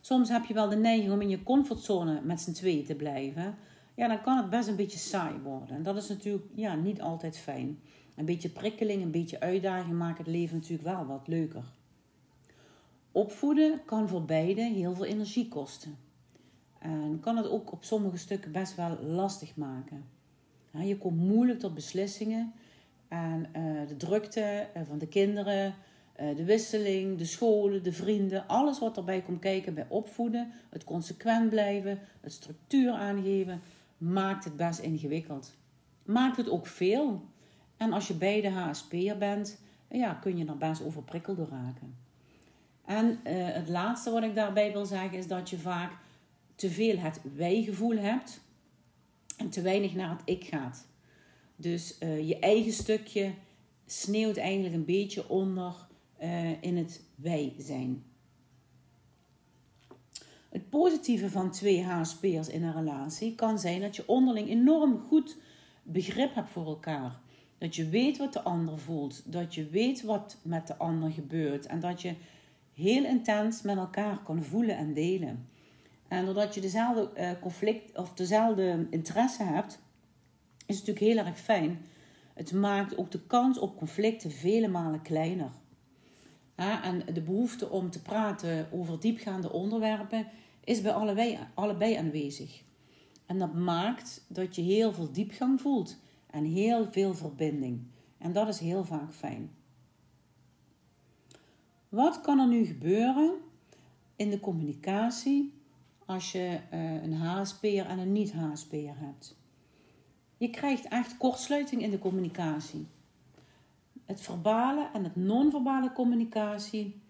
Soms 0.00 0.28
heb 0.28 0.44
je 0.44 0.54
wel 0.54 0.68
de 0.68 0.76
neiging 0.76 1.12
om 1.12 1.20
in 1.20 1.28
je 1.28 1.42
comfortzone 1.42 2.20
met 2.22 2.40
z'n 2.40 2.52
tweeën 2.52 2.84
te 2.84 2.94
blijven. 2.94 3.56
Ja, 3.98 4.08
dan 4.08 4.20
kan 4.20 4.36
het 4.36 4.50
best 4.50 4.68
een 4.68 4.76
beetje 4.76 4.98
saai 4.98 5.38
worden. 5.42 5.76
En 5.76 5.82
dat 5.82 5.96
is 5.96 6.08
natuurlijk 6.08 6.44
ja, 6.54 6.74
niet 6.74 7.00
altijd 7.00 7.38
fijn. 7.38 7.80
Een 8.16 8.24
beetje 8.24 8.48
prikkeling, 8.48 9.02
een 9.02 9.10
beetje 9.10 9.40
uitdaging 9.40 9.98
maakt 9.98 10.18
het 10.18 10.26
leven 10.26 10.56
natuurlijk 10.56 10.88
wel 10.88 11.06
wat 11.06 11.28
leuker. 11.28 11.64
Opvoeden 13.12 13.84
kan 13.84 14.08
voor 14.08 14.24
beide 14.24 14.60
heel 14.60 14.94
veel 14.94 15.04
energie 15.04 15.48
kosten. 15.48 15.96
En 16.78 17.20
kan 17.20 17.36
het 17.36 17.48
ook 17.48 17.72
op 17.72 17.84
sommige 17.84 18.16
stukken 18.16 18.52
best 18.52 18.74
wel 18.74 18.98
lastig 19.02 19.56
maken. 19.56 20.04
Je 20.70 20.98
komt 20.98 21.18
moeilijk 21.20 21.58
tot 21.58 21.74
beslissingen. 21.74 22.52
En 23.08 23.46
uh, 23.56 23.88
de 23.88 23.96
drukte 23.96 24.40
eh, 24.74 24.82
van 24.86 24.98
de 24.98 25.08
kinderen, 25.08 25.74
uh, 26.20 26.36
de 26.36 26.44
wisseling, 26.44 27.18
de 27.18 27.24
scholen, 27.24 27.82
de 27.82 27.92
vrienden, 27.92 28.46
alles 28.46 28.78
wat 28.78 28.96
erbij 28.96 29.22
komt 29.22 29.40
kijken 29.40 29.74
bij 29.74 29.86
opvoeden, 29.88 30.52
het 30.70 30.84
consequent 30.84 31.50
blijven, 31.50 31.98
het 32.20 32.32
structuur 32.32 32.92
aangeven, 32.92 33.60
maakt 33.98 34.44
het 34.44 34.56
best 34.56 34.78
ingewikkeld. 34.78 35.56
Maakt 36.04 36.36
het 36.36 36.50
ook 36.50 36.66
veel. 36.66 37.24
En 37.76 37.92
als 37.92 38.08
je 38.08 38.14
beide 38.14 38.48
HSP'er 38.48 39.18
bent, 39.18 39.60
ja, 39.90 40.14
kun 40.14 40.36
je 40.36 40.46
er 40.46 40.56
best 40.56 40.82
overprikkeld 40.82 41.36
door 41.36 41.48
raken. 41.48 41.96
En 42.84 43.06
uh, 43.06 43.46
het 43.54 43.68
laatste 43.68 44.10
wat 44.10 44.22
ik 44.22 44.34
daarbij 44.34 44.72
wil 44.72 44.86
zeggen 44.86 45.18
is 45.18 45.26
dat 45.26 45.50
je 45.50 45.58
vaak 45.58 45.92
te 46.54 46.70
veel 46.70 46.98
het 46.98 47.20
wij-gevoel 47.34 47.96
hebt 47.96 48.40
en 49.36 49.50
te 49.50 49.62
weinig 49.62 49.94
naar 49.94 50.10
het 50.10 50.22
ik 50.24 50.44
gaat. 50.44 50.86
Dus 51.56 51.96
uh, 52.00 52.28
je 52.28 52.38
eigen 52.38 52.72
stukje 52.72 53.34
sneeuwt 53.86 54.36
eigenlijk 54.36 54.74
een 54.74 54.84
beetje 54.84 55.28
onder 55.28 55.74
uh, 56.22 56.62
in 56.62 56.76
het 56.76 57.02
wij 57.14 57.54
zijn. 57.58 58.04
Het 60.48 60.70
positieve 60.70 61.30
van 61.30 61.50
twee 61.50 61.84
HSP'ers 61.84 62.48
in 62.48 62.62
een 62.62 62.72
relatie 62.72 63.34
kan 63.34 63.58
zijn 63.58 63.80
dat 63.80 63.96
je 63.96 64.02
onderling 64.06 64.48
enorm 64.48 64.98
goed 64.98 65.36
begrip 65.82 66.34
hebt 66.34 66.50
voor 66.50 66.66
elkaar. 66.66 67.20
Dat 67.58 67.76
je 67.76 67.88
weet 67.88 68.18
wat 68.18 68.32
de 68.32 68.42
ander 68.42 68.78
voelt, 68.78 69.32
dat 69.32 69.54
je 69.54 69.68
weet 69.68 70.02
wat 70.02 70.36
met 70.42 70.66
de 70.66 70.76
ander 70.76 71.10
gebeurt 71.10 71.66
en 71.66 71.80
dat 71.80 72.02
je 72.02 72.14
heel 72.74 73.04
intens 73.04 73.62
met 73.62 73.76
elkaar 73.76 74.22
kan 74.22 74.42
voelen 74.42 74.76
en 74.76 74.94
delen. 74.94 75.48
En 76.08 76.24
doordat 76.24 76.54
je 76.54 76.60
dezelfde 76.60 77.10
uh, 77.16 77.30
conflict 77.40 77.98
of 77.98 78.14
dezelfde 78.14 78.86
interesse 78.90 79.42
hebt, 79.42 79.78
is 80.66 80.78
het 80.78 80.86
natuurlijk 80.86 81.16
heel 81.16 81.26
erg 81.26 81.38
fijn. 81.38 81.86
Het 82.34 82.52
maakt 82.52 82.96
ook 82.96 83.10
de 83.10 83.26
kans 83.26 83.58
op 83.58 83.76
conflicten 83.76 84.30
vele 84.30 84.68
malen 84.68 85.02
kleiner. 85.02 85.50
En 86.58 87.02
de 87.14 87.20
behoefte 87.20 87.68
om 87.68 87.90
te 87.90 88.02
praten 88.02 88.68
over 88.72 89.00
diepgaande 89.00 89.52
onderwerpen 89.52 90.28
is 90.64 90.82
bij 90.82 90.92
allebei, 90.92 91.38
allebei 91.54 91.94
aanwezig. 91.94 92.62
En 93.26 93.38
dat 93.38 93.54
maakt 93.54 94.24
dat 94.28 94.54
je 94.54 94.62
heel 94.62 94.92
veel 94.92 95.12
diepgang 95.12 95.60
voelt 95.60 95.96
en 96.30 96.44
heel 96.44 96.86
veel 96.90 97.14
verbinding. 97.14 97.86
En 98.18 98.32
dat 98.32 98.48
is 98.48 98.58
heel 98.58 98.84
vaak 98.84 99.12
fijn. 99.14 99.50
Wat 101.88 102.20
kan 102.20 102.38
er 102.38 102.48
nu 102.48 102.64
gebeuren 102.64 103.34
in 104.16 104.30
de 104.30 104.40
communicatie 104.40 105.54
als 106.04 106.32
je 106.32 106.60
uh, 106.72 107.02
een 107.02 107.14
HSP'er 107.14 107.86
en 107.86 107.98
een 107.98 108.12
niet-HSP'er 108.12 108.98
hebt? 108.98 109.36
Je 110.36 110.50
krijgt 110.50 110.88
echt 110.88 111.16
kortsluiting 111.16 111.82
in 111.82 111.90
de 111.90 111.98
communicatie. 111.98 112.86
Het 114.08 114.20
verbale 114.20 114.90
en 114.92 115.04
het 115.04 115.16
non-verbale 115.16 115.92
communicatie, 115.92 117.02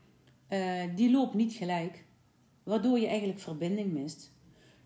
uh, 0.48 0.82
die 0.94 1.10
loopt 1.10 1.34
niet 1.34 1.52
gelijk, 1.52 2.04
waardoor 2.62 2.98
je 2.98 3.06
eigenlijk 3.06 3.38
verbinding 3.38 3.92
mist. 3.92 4.32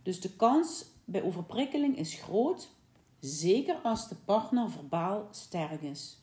Dus 0.02 0.21
de 0.21 0.37
kans 0.37 0.85
bij 1.04 1.23
overprikkeling 1.23 1.97
is 1.97 2.14
groot, 2.14 2.71
zeker 3.21 3.75
als 3.75 4.09
de 4.09 4.14
partner 4.14 4.71
verbaal 4.71 5.28
sterk 5.31 5.83
is. 5.83 6.23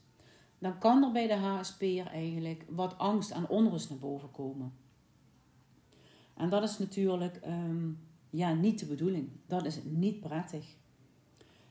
Dan 0.60 0.78
kan 0.78 1.04
er 1.04 1.12
bij 1.12 1.28
de 1.28 1.36
HSP'er 1.36 2.08
eigenlijk 2.08 2.66
wat 2.70 2.98
angst 2.98 3.32
en 3.32 3.48
onrust 3.48 3.90
naar 3.90 4.00
boven 4.00 4.32
komen. 4.32 4.74
En 6.34 6.50
dat 6.50 6.64
is 6.64 6.78
natuurlijk 6.78 7.40
um, 7.46 8.00
ja, 8.30 8.54
niet 8.54 8.80
de 8.80 8.86
bedoeling. 8.86 9.30
Dat 9.48 9.66
is 9.66 9.80
niet 9.84 10.20
prettig. 10.20 10.66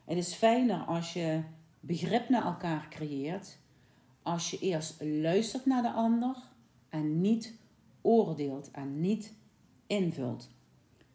Het 0.04 0.18
is 0.18 0.34
fijner 0.34 0.80
als 0.80 1.12
je 1.12 1.42
begrip 1.80 2.28
naar 2.28 2.44
elkaar 2.44 2.88
creëert, 2.88 3.58
als 4.28 4.50
je 4.50 4.58
eerst 4.58 5.02
luistert 5.02 5.66
naar 5.66 5.82
de 5.82 5.90
ander 5.90 6.36
en 6.88 7.20
niet 7.20 7.54
oordeelt 8.00 8.70
en 8.70 9.00
niet 9.00 9.32
invult. 9.86 10.48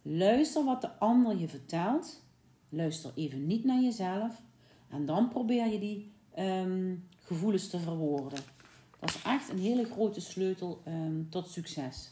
Luister 0.02 0.64
wat 0.64 0.82
de 0.82 0.98
ander 0.98 1.38
je 1.38 1.48
vertelt. 1.48 2.24
Luister 2.70 3.12
even 3.16 3.48
niet 3.48 3.64
naar 3.64 3.82
jezelf. 3.82 4.42
En 4.90 5.06
dan 5.06 5.30
probeer 5.30 5.68
je 5.68 5.80
die 5.80 6.12
um, 6.40 7.08
gevoelens 7.20 7.70
te 7.70 7.80
verwoorden. 7.80 8.40
Dat 9.00 9.10
is 9.10 9.22
echt 9.22 9.50
een 9.50 9.60
hele 9.60 9.86
grote 9.86 10.22
sleutel 10.22 10.82
um, 10.88 11.28
tot 11.30 11.50
succes. 11.50 12.12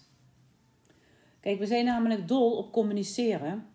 Kijk, 1.39 1.59
we 1.59 1.65
zijn 1.65 1.85
namelijk 1.85 2.27
dol 2.27 2.57
op 2.57 2.71
communiceren. 2.71 3.65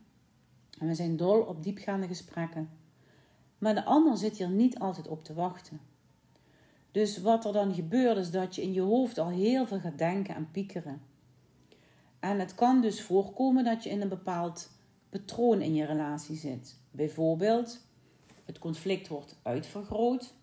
En 0.78 0.86
we 0.86 0.94
zijn 0.94 1.16
dol 1.16 1.40
op 1.40 1.62
diepgaande 1.62 2.06
gesprekken. 2.06 2.70
Maar 3.58 3.74
de 3.74 3.84
ander 3.84 4.16
zit 4.16 4.36
hier 4.36 4.50
niet 4.50 4.78
altijd 4.78 5.08
op 5.08 5.24
te 5.24 5.34
wachten. 5.34 5.80
Dus 6.96 7.18
wat 7.18 7.44
er 7.44 7.52
dan 7.52 7.74
gebeurt 7.74 8.16
is 8.16 8.30
dat 8.30 8.54
je 8.54 8.62
in 8.62 8.72
je 8.72 8.80
hoofd 8.80 9.18
al 9.18 9.28
heel 9.28 9.66
veel 9.66 9.80
gaat 9.80 9.98
denken 9.98 10.34
en 10.34 10.50
piekeren. 10.50 11.02
En 12.20 12.38
het 12.38 12.54
kan 12.54 12.80
dus 12.80 13.02
voorkomen 13.02 13.64
dat 13.64 13.82
je 13.82 13.90
in 13.90 14.00
een 14.00 14.08
bepaald 14.08 14.70
patroon 15.08 15.60
in 15.60 15.74
je 15.74 15.84
relatie 15.84 16.36
zit. 16.36 16.78
Bijvoorbeeld, 16.90 17.80
het 18.44 18.58
conflict 18.58 19.08
wordt 19.08 19.38
uitvergroot. 19.42 20.34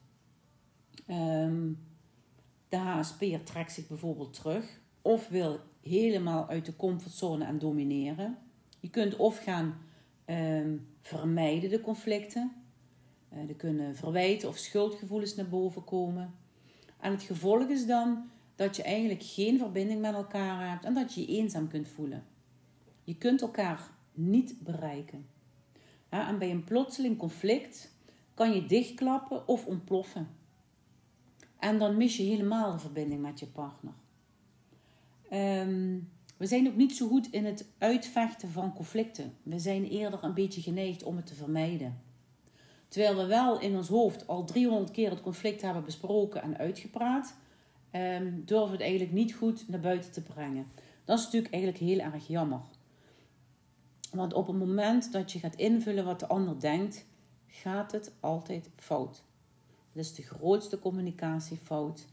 Um, 1.08 1.80
de 2.70 2.78
HSP'er 2.78 3.44
trekt 3.44 3.72
zich 3.72 3.88
bijvoorbeeld 3.88 4.34
terug 4.34 4.80
of 5.02 5.28
wil 5.28 5.60
helemaal 5.82 6.48
uit 6.48 6.66
de 6.66 6.76
comfortzone 6.76 7.46
en 7.46 7.60
domineren. 7.60 8.38
Je 8.80 8.89
kunt 8.89 9.16
of 9.16 9.38
gaan 9.38 9.78
um, 10.26 10.88
vermijden 11.02 11.70
de 11.70 11.82
conflicten. 11.82 12.62
Uh, 13.34 13.50
er 13.50 13.56
kunnen 13.56 13.96
verwijten 13.96 14.50
of 14.50 14.58
schuldgevoelens 14.58 15.36
naar 15.36 15.50
boven 15.50 15.84
komen. 15.84 16.34
En 17.00 17.12
het 17.12 17.24
gevolg 17.24 17.67
is 17.67 17.86
dan 17.86 18.30
dat 18.56 18.76
je 18.76 18.84
eigenlijk 18.84 19.24
geen 19.24 19.58
verbinding 19.58 20.02
met 20.02 20.13
elkaar 20.13 20.69
hebt 20.69 20.86
en 20.86 20.93
dat 20.93 21.13
je 21.13 21.22
je 21.22 21.28
eenzaam 21.28 21.67
kunt 21.67 21.88
voelen. 21.88 22.24
Je 23.04 23.15
kunt 23.15 23.41
elkaar 23.41 23.89
niet 24.12 24.56
bereiken. 24.60 25.26
en 26.10 26.38
bij 26.38 26.52
een 26.52 26.63
plotseling 26.63 27.17
conflict 27.17 27.96
kan 28.34 28.54
je 28.54 28.65
dichtklappen 28.65 29.48
of 29.48 29.65
ontploffen. 29.65 30.28
En 31.60 31.80
dan 31.80 31.98
mis 31.98 32.17
je 32.17 32.24
helemaal 32.24 32.72
de 32.72 32.80
verbinding 32.80 33.22
met 33.22 33.39
je 33.39 33.48
partner. 33.48 33.93
Ehm, 35.30 36.00
we 36.38 36.46
zijn 36.46 36.67
ook 36.67 36.76
niet 36.76 36.96
zo 36.96 37.08
goed 37.08 37.32
in 37.32 37.46
het 37.46 37.65
uitvechten 37.78 38.50
van 38.50 38.74
conflicten. 38.74 39.34
We 39.43 39.60
zijn 39.60 39.86
eerder 39.86 40.24
een 40.24 40.34
beetje 40.34 40.62
geneigd 40.62 41.04
om 41.04 41.15
het 41.15 41.26
te 41.26 41.36
vermijden. 41.36 42.02
Terwijl 42.93 43.15
we 43.15 43.25
wel 43.25 43.60
in 43.60 43.75
ons 43.75 43.88
hoofd 43.88 44.27
al 44.27 44.43
300 44.43 44.91
keer 44.91 45.10
het 45.10 45.21
conflict 45.21 45.62
hebben 45.62 45.84
besproken 45.84 46.41
en 46.41 46.58
uitgepraat, 46.58 47.36
um, 47.91 48.43
durven 48.45 48.67
we 48.67 48.71
het 48.71 48.82
eigenlijk 48.82 49.12
niet 49.12 49.34
goed 49.34 49.69
naar 49.69 49.79
buiten 49.79 50.12
te 50.12 50.21
brengen. 50.21 50.67
Dat 51.06 51.17
is 51.19 51.25
natuurlijk 51.25 51.53
eigenlijk 51.53 51.84
heel 51.84 51.99
erg 51.99 52.27
jammer. 52.27 52.62
Want 54.12 54.34
op 54.34 54.47
het 54.47 54.58
moment 54.58 55.12
dat 55.12 55.32
je 55.32 55.39
gaat 55.39 55.56
invullen 55.56 56.06
wat 56.06 56.19
de 56.19 56.27
ander 56.27 56.60
denkt, 56.60 57.06
gaat 57.47 57.91
het 57.91 58.12
altijd 58.19 58.69
fout. 58.75 59.23
Dat 59.91 60.03
is 60.03 60.13
de 60.13 60.23
grootste 60.23 60.79
communicatiefout 60.79 62.06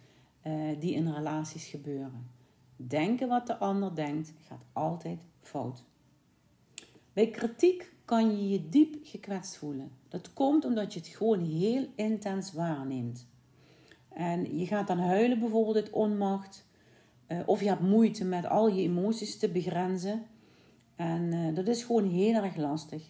uh, 0.46 0.52
die 0.78 0.94
in 0.94 1.12
relaties 1.12 1.66
gebeuren. 1.66 2.30
Denken 2.76 3.28
wat 3.28 3.46
de 3.46 3.58
ander 3.58 3.94
denkt 3.94 4.32
gaat 4.46 4.64
altijd 4.72 5.20
fout. 5.40 5.82
Bij 7.12 7.30
kritiek 7.30 7.92
kan 8.10 8.36
je 8.36 8.48
je 8.48 8.68
diep 8.68 8.96
gekwetst 9.02 9.56
voelen. 9.56 9.90
Dat 10.08 10.32
komt 10.32 10.64
omdat 10.64 10.92
je 10.92 10.98
het 11.00 11.08
gewoon 11.08 11.44
heel 11.44 11.86
intens 11.94 12.52
waarneemt. 12.52 13.26
En 14.08 14.58
je 14.58 14.66
gaat 14.66 14.86
dan 14.86 14.98
huilen 14.98 15.38
bijvoorbeeld 15.38 15.76
uit 15.76 15.90
onmacht. 15.90 16.66
Uh, 17.28 17.38
of 17.46 17.60
je 17.60 17.68
hebt 17.68 17.80
moeite 17.80 18.24
met 18.24 18.46
al 18.46 18.68
je 18.68 18.82
emoties 18.82 19.38
te 19.38 19.48
begrenzen. 19.48 20.26
En 20.96 21.32
uh, 21.32 21.54
dat 21.54 21.68
is 21.68 21.82
gewoon 21.82 22.08
heel 22.08 22.34
erg 22.34 22.56
lastig. 22.56 23.02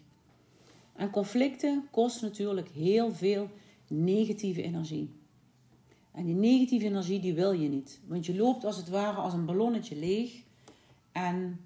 En 0.97 1.11
conflicten 1.11 1.89
kosten 1.91 2.29
natuurlijk 2.29 2.69
heel 2.69 3.13
veel 3.13 3.49
negatieve 3.87 4.63
energie. 4.63 5.11
En 6.13 6.25
die 6.25 6.35
negatieve 6.35 6.87
energie 6.87 7.21
die 7.21 7.35
wil 7.35 7.53
je 7.53 7.69
niet. 7.69 8.01
Want 8.07 8.27
je 8.27 8.37
loopt 8.37 8.65
als 8.65 8.77
het 8.77 8.89
ware 8.89 9.17
als 9.17 9.33
een 9.33 9.47
ballonnetje 9.47 9.97
leeg. 9.97 10.43
En 11.13 11.61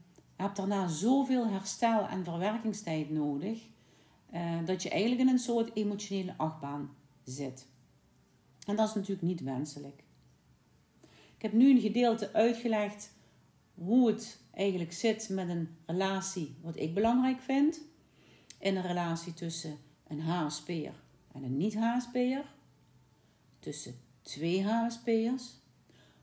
hebt 0.44 0.56
daarna 0.56 0.88
zoveel 0.88 1.48
herstel- 1.48 2.08
en 2.08 2.24
verwerkingstijd 2.24 3.10
nodig. 3.10 3.62
Uh, 4.34 4.66
dat 4.66 4.82
je 4.82 4.90
eigenlijk 4.90 5.20
in 5.20 5.28
een 5.28 5.38
soort 5.38 5.76
emotionele 5.76 6.34
achtbaan 6.36 6.96
zit. 7.24 7.66
En 8.66 8.76
dat 8.76 8.88
is 8.88 8.94
natuurlijk 8.94 9.26
niet 9.26 9.40
wenselijk. 9.40 10.04
Ik 11.36 11.42
heb 11.42 11.52
nu 11.52 11.70
een 11.70 11.80
gedeelte 11.80 12.32
uitgelegd 12.32 13.12
hoe 13.74 14.08
het 14.08 14.40
eigenlijk 14.52 14.92
zit 14.92 15.28
met 15.28 15.48
een 15.48 15.68
relatie, 15.86 16.56
wat 16.60 16.76
ik 16.76 16.94
belangrijk 16.94 17.40
vind. 17.40 17.80
In 18.58 18.76
een 18.76 18.86
relatie 18.86 19.34
tussen 19.34 19.78
een 20.06 20.20
HSP'er 20.20 20.94
en 21.32 21.42
een 21.42 21.56
niet-HSP'er. 21.56 22.44
Tussen 23.58 23.94
twee 24.22 24.64
HSP'ers. 24.64 25.52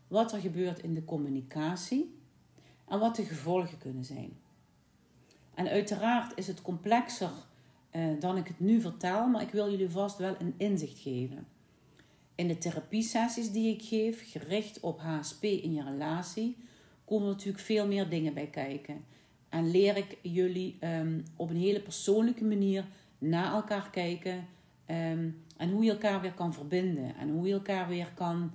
Wat 0.08 0.32
er 0.32 0.40
gebeurt 0.40 0.78
in 0.78 0.94
de 0.94 1.04
communicatie. 1.04 2.21
En 2.92 2.98
wat 2.98 3.16
de 3.16 3.24
gevolgen 3.24 3.78
kunnen 3.78 4.04
zijn. 4.04 4.32
En 5.54 5.68
uiteraard 5.68 6.38
is 6.38 6.46
het 6.46 6.62
complexer 6.62 7.30
uh, 7.92 8.20
dan 8.20 8.36
ik 8.36 8.46
het 8.46 8.60
nu 8.60 8.80
vertel, 8.80 9.28
maar 9.28 9.42
ik 9.42 9.50
wil 9.50 9.70
jullie 9.70 9.90
vast 9.90 10.18
wel 10.18 10.34
een 10.38 10.54
inzicht 10.56 10.98
geven. 10.98 11.46
In 12.34 12.48
de 12.48 12.58
therapiesessies 12.58 13.52
die 13.52 13.74
ik 13.74 13.82
geef, 13.82 14.30
gericht 14.30 14.80
op 14.80 15.00
HSP 15.00 15.42
in 15.42 15.74
je 15.74 15.82
relatie, 15.82 16.56
komen 17.04 17.28
natuurlijk 17.28 17.64
veel 17.64 17.86
meer 17.86 18.08
dingen 18.08 18.34
bij 18.34 18.46
kijken. 18.46 19.04
En 19.48 19.70
leer 19.70 19.96
ik 19.96 20.18
jullie 20.22 20.76
um, 20.80 21.22
op 21.36 21.50
een 21.50 21.56
hele 21.56 21.80
persoonlijke 21.80 22.44
manier 22.44 22.84
naar 23.18 23.52
elkaar 23.52 23.90
kijken 23.90 24.46
um, 24.86 25.42
en 25.56 25.70
hoe 25.70 25.84
je 25.84 25.90
elkaar 25.90 26.20
weer 26.20 26.34
kan 26.34 26.54
verbinden 26.54 27.16
en 27.16 27.30
hoe 27.30 27.46
je 27.46 27.52
elkaar 27.52 27.88
weer 27.88 28.12
kan 28.14 28.50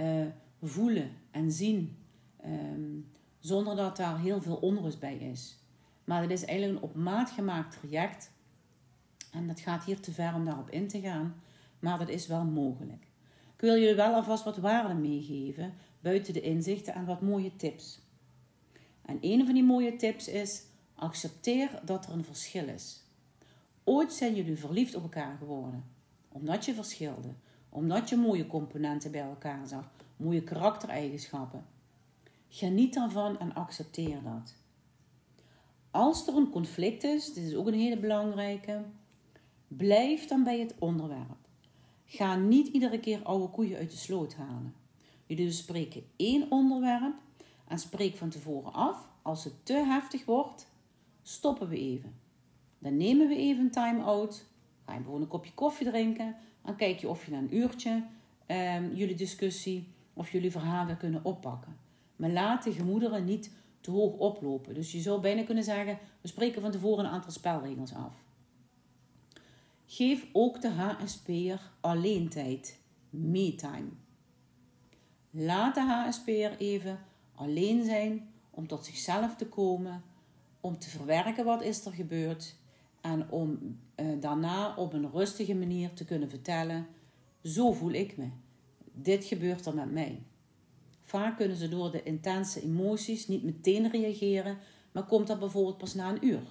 uh, 0.00 0.26
voelen 0.62 1.10
en 1.30 1.52
zien, 1.52 1.96
um, 2.44 3.12
zonder 3.44 3.76
dat 3.76 3.96
daar 3.96 4.18
heel 4.18 4.42
veel 4.42 4.56
onrust 4.56 4.98
bij 4.98 5.16
is. 5.16 5.58
Maar 6.04 6.22
het 6.22 6.30
is 6.30 6.44
eigenlijk 6.44 6.78
een 6.78 6.88
op 6.88 6.94
maat 6.94 7.30
gemaakt 7.30 7.78
traject 7.78 8.30
en 9.32 9.46
dat 9.46 9.60
gaat 9.60 9.84
hier 9.84 10.00
te 10.00 10.12
ver 10.12 10.34
om 10.34 10.44
daarop 10.44 10.70
in 10.70 10.88
te 10.88 11.00
gaan, 11.00 11.34
maar 11.78 11.98
dat 11.98 12.08
is 12.08 12.26
wel 12.26 12.44
mogelijk. 12.44 13.06
wil 13.56 13.78
jullie 13.78 13.94
wel 13.94 14.14
alvast 14.14 14.44
wat 14.44 14.56
waarden 14.56 15.00
meegeven, 15.00 15.74
buiten 16.00 16.32
de 16.32 16.40
inzichten 16.40 16.94
en 16.94 17.04
wat 17.04 17.20
mooie 17.20 17.56
tips. 17.56 18.00
En 19.02 19.18
een 19.20 19.44
van 19.44 19.54
die 19.54 19.64
mooie 19.64 19.96
tips 19.96 20.28
is: 20.28 20.62
accepteer 20.94 21.80
dat 21.84 22.06
er 22.06 22.12
een 22.12 22.24
verschil 22.24 22.68
is. 22.68 23.02
Ooit 23.84 24.12
zijn 24.12 24.34
jullie 24.34 24.58
verliefd 24.58 24.94
op 24.94 25.02
elkaar 25.02 25.36
geworden, 25.36 25.84
omdat 26.28 26.64
je 26.64 26.74
verschilde, 26.74 27.28
omdat 27.68 28.08
je 28.08 28.16
mooie 28.16 28.46
componenten 28.46 29.10
bij 29.10 29.20
elkaar 29.20 29.66
zag, 29.66 29.90
mooie 30.16 30.42
karaktereigenschappen. 30.42 31.73
Geniet 32.56 32.94
daarvan 32.94 33.38
en 33.38 33.54
accepteer 33.54 34.22
dat. 34.22 34.54
Als 35.90 36.26
er 36.26 36.36
een 36.36 36.50
conflict 36.50 37.04
is, 37.04 37.32
dit 37.32 37.44
is 37.44 37.54
ook 37.54 37.66
een 37.66 37.74
hele 37.74 37.98
belangrijke, 37.98 38.84
blijf 39.68 40.26
dan 40.26 40.44
bij 40.44 40.58
het 40.58 40.74
onderwerp. 40.78 41.36
Ga 42.04 42.36
niet 42.36 42.66
iedere 42.66 43.00
keer 43.00 43.22
oude 43.22 43.48
koeien 43.48 43.78
uit 43.78 43.90
de 43.90 43.96
sloot 43.96 44.34
halen. 44.34 44.74
Jullie 45.26 45.46
dus 45.46 45.58
spreken 45.58 46.04
één 46.16 46.50
onderwerp 46.50 47.14
en 47.68 47.78
spreek 47.78 48.16
van 48.16 48.28
tevoren 48.28 48.72
af. 48.72 49.08
Als 49.22 49.44
het 49.44 49.66
te 49.66 49.72
heftig 49.72 50.24
wordt, 50.24 50.66
stoppen 51.22 51.68
we 51.68 51.76
even. 51.76 52.14
Dan 52.78 52.96
nemen 52.96 53.28
we 53.28 53.36
even 53.36 53.64
een 53.64 53.70
time-out. 53.70 54.44
Ga 54.84 54.94
je 54.94 55.02
gewoon 55.02 55.20
een 55.20 55.28
kopje 55.28 55.54
koffie 55.54 55.86
drinken. 55.86 56.36
Dan 56.62 56.76
kijk 56.76 56.98
je 56.98 57.08
of 57.08 57.24
je 57.24 57.30
na 57.30 57.38
een 57.38 57.56
uurtje 57.56 58.04
um, 58.46 58.94
jullie 58.94 59.16
discussie 59.16 59.88
of 60.12 60.30
jullie 60.30 60.50
verhaal 60.50 60.86
weer 60.86 60.96
kunnen 60.96 61.24
oppakken. 61.24 61.83
Maar 62.16 62.30
laat 62.30 62.64
de 62.64 62.72
gemoederen 62.72 63.24
niet 63.24 63.50
te 63.80 63.90
hoog 63.90 64.16
oplopen. 64.16 64.74
Dus 64.74 64.92
je 64.92 65.00
zou 65.00 65.20
bijna 65.20 65.42
kunnen 65.42 65.64
zeggen: 65.64 65.98
we 66.20 66.28
spreken 66.28 66.62
van 66.62 66.70
tevoren 66.70 67.04
een 67.04 67.10
aantal 67.10 67.32
spelregels 67.32 67.94
af. 67.94 68.22
Geef 69.86 70.26
ook 70.32 70.60
de 70.60 70.68
HSP'er 70.68 71.70
alleen 71.80 72.28
tijd, 72.28 72.78
me-time. 73.10 73.88
Laat 75.30 75.74
de 75.74 75.80
HSP'er 75.80 76.56
even 76.58 76.98
alleen 77.34 77.84
zijn 77.84 78.28
om 78.50 78.66
tot 78.66 78.84
zichzelf 78.84 79.36
te 79.36 79.46
komen, 79.46 80.02
om 80.60 80.78
te 80.78 80.90
verwerken 80.90 81.44
wat 81.44 81.62
is 81.62 81.84
er 81.84 81.92
gebeurd 81.92 82.54
en 83.00 83.30
om 83.30 83.78
eh, 83.94 84.06
daarna 84.20 84.74
op 84.76 84.92
een 84.92 85.10
rustige 85.10 85.54
manier 85.54 85.92
te 85.92 86.04
kunnen 86.04 86.30
vertellen: 86.30 86.86
zo 87.42 87.72
voel 87.72 87.92
ik 87.92 88.16
me. 88.16 88.28
Dit 88.92 89.24
gebeurt 89.24 89.66
er 89.66 89.74
met 89.74 89.92
mij. 89.92 90.22
Vaak 91.04 91.36
kunnen 91.36 91.56
ze 91.56 91.68
door 91.68 91.90
de 91.90 92.02
intense 92.02 92.62
emoties 92.62 93.28
niet 93.28 93.42
meteen 93.42 93.90
reageren, 93.90 94.58
maar 94.92 95.04
komt 95.04 95.26
dat 95.26 95.38
bijvoorbeeld 95.38 95.78
pas 95.78 95.94
na 95.94 96.08
een 96.08 96.26
uur 96.26 96.42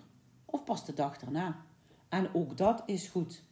of 0.46 0.64
pas 0.64 0.86
de 0.86 0.94
dag 0.94 1.18
daarna. 1.18 1.66
En 2.10 2.34
ook 2.34 2.58
dat 2.58 2.84
is 2.86 3.08
goed. 3.08 3.44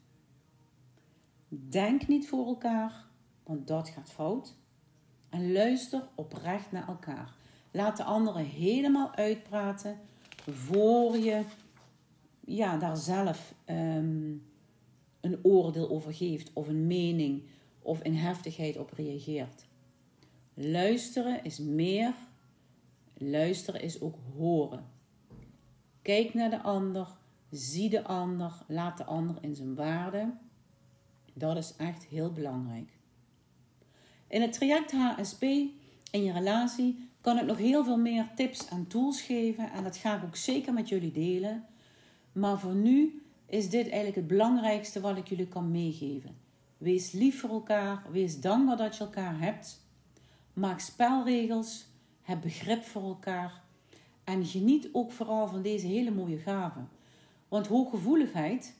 Denk 1.48 2.08
niet 2.08 2.28
voor 2.28 2.46
elkaar, 2.46 3.06
want 3.44 3.68
dat 3.68 3.90
gaat 3.90 4.12
fout. 4.12 4.56
En 5.30 5.52
luister 5.52 6.08
oprecht 6.16 6.72
naar 6.72 6.88
elkaar. 6.88 7.34
Laat 7.72 7.98
de 7.98 8.04
anderen 8.04 8.46
helemaal 8.46 9.16
uitpraten 9.16 10.00
voor 10.46 11.18
je 11.18 11.44
ja, 12.46 12.78
daar 12.78 12.98
zelf 12.98 13.54
um, 13.66 14.46
een 15.22 15.40
oordeel 15.42 15.90
over 15.90 16.14
geeft, 16.14 16.50
of 16.54 16.68
een 16.68 16.88
mening, 16.88 17.44
of 17.82 18.02
in 18.02 18.14
heftigheid 18.14 18.78
op 18.78 18.92
reageert. 18.94 19.66
Luisteren 20.54 21.44
is 21.44 21.60
meer. 21.60 22.14
Luisteren 23.14 23.82
is 23.82 24.02
ook 24.02 24.16
horen. 24.36 24.86
Kijk 26.02 26.34
naar 26.34 26.50
de 26.50 26.62
ander, 26.62 27.08
zie 27.50 27.90
de 27.90 28.04
ander, 28.04 28.52
laat 28.68 28.98
de 28.98 29.06
ander 29.06 29.38
in 29.42 29.56
zijn 29.56 29.76
waarde. 29.76 30.34
Dat 31.34 31.58
is 31.58 31.76
echt 31.78 32.06
heel 32.06 32.32
belangrijk. 32.32 32.90
In 34.28 34.42
het 34.42 34.54
traject 34.54 34.92
HSP 34.92 35.42
in 36.12 36.24
je 36.24 36.32
relatie 36.32 37.10
kan 37.22 37.40
ik 37.40 37.46
nog 37.46 37.58
heel 37.58 37.84
veel 37.84 37.98
meer 37.98 38.30
tips 38.36 38.68
en 38.68 38.88
tools 38.88 39.22
geven 39.22 39.72
en 39.72 39.84
dat 39.84 39.98
ga 39.98 40.18
ik 40.18 40.24
ook 40.24 40.36
zeker 40.36 40.74
met 40.74 40.90
jullie 40.90 41.12
delen. 41.12 41.66
Maar 42.32 42.60
voor 42.60 42.76
nu 42.76 43.22
is 43.46 43.70
dit 43.70 43.84
eigenlijk 43.86 44.16
het 44.16 44.28
belangrijkste 44.28 45.00
wat 45.02 45.18
ik 45.18 45.28
jullie 45.28 45.48
kan 45.48 45.72
meegeven. 45.72 46.38
Wees 46.78 47.12
lief 47.12 47.40
voor 47.40 47.50
elkaar, 47.50 48.04
wees 48.12 48.40
dankbaar 48.40 48.78
dat 48.78 48.98
je 48.98 49.04
elkaar 49.04 49.40
hebt. 49.40 49.82
Maak 50.54 50.80
spelregels, 50.80 51.88
heb 52.22 52.42
begrip 52.42 52.84
voor 52.84 53.04
elkaar 53.04 53.62
en 54.24 54.46
geniet 54.46 54.90
ook 54.92 55.12
vooral 55.12 55.48
van 55.48 55.62
deze 55.62 55.88
hele 55.88 56.12
mooie 56.12 56.38
gaven. 56.38 56.90
Want 57.48 57.68
hooggevoeligheid 57.68 58.76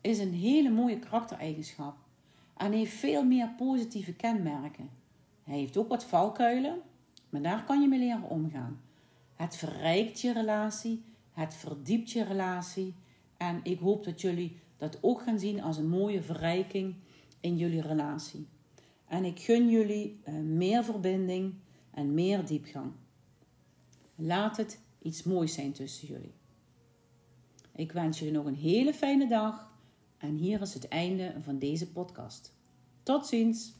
is 0.00 0.18
een 0.18 0.32
hele 0.32 0.70
mooie 0.70 0.98
karaktereigenschap 0.98 1.96
en 2.56 2.72
heeft 2.72 2.92
veel 2.92 3.24
meer 3.24 3.48
positieve 3.56 4.12
kenmerken. 4.12 4.90
Hij 5.42 5.58
heeft 5.58 5.76
ook 5.76 5.88
wat 5.88 6.04
valkuilen, 6.04 6.80
maar 7.28 7.42
daar 7.42 7.64
kan 7.64 7.80
je 7.80 7.88
mee 7.88 7.98
leren 7.98 8.28
omgaan. 8.28 8.80
Het 9.34 9.56
verrijkt 9.56 10.20
je 10.20 10.32
relatie, 10.32 11.04
het 11.32 11.54
verdiept 11.54 12.10
je 12.10 12.24
relatie 12.24 12.94
en 13.36 13.60
ik 13.62 13.78
hoop 13.78 14.04
dat 14.04 14.20
jullie 14.20 14.60
dat 14.76 14.98
ook 15.00 15.22
gaan 15.22 15.38
zien 15.38 15.62
als 15.62 15.76
een 15.76 15.88
mooie 15.88 16.22
verrijking 16.22 16.94
in 17.40 17.56
jullie 17.56 17.82
relatie. 17.82 18.46
En 19.14 19.24
ik 19.24 19.40
gun 19.40 19.70
jullie 19.70 20.20
uh, 20.28 20.34
meer 20.34 20.84
verbinding 20.84 21.54
en 21.90 22.14
meer 22.14 22.46
diepgang. 22.46 22.92
Laat 24.14 24.56
het 24.56 24.80
iets 25.02 25.22
moois 25.22 25.54
zijn 25.54 25.72
tussen 25.72 26.08
jullie. 26.08 26.34
Ik 27.72 27.92
wens 27.92 28.18
jullie 28.18 28.34
nog 28.34 28.44
een 28.44 28.54
hele 28.54 28.94
fijne 28.94 29.28
dag 29.28 29.70
en 30.18 30.36
hier 30.36 30.60
is 30.60 30.74
het 30.74 30.88
einde 30.88 31.34
van 31.40 31.58
deze 31.58 31.92
podcast. 31.92 32.52
Tot 33.02 33.26
ziens! 33.26 33.74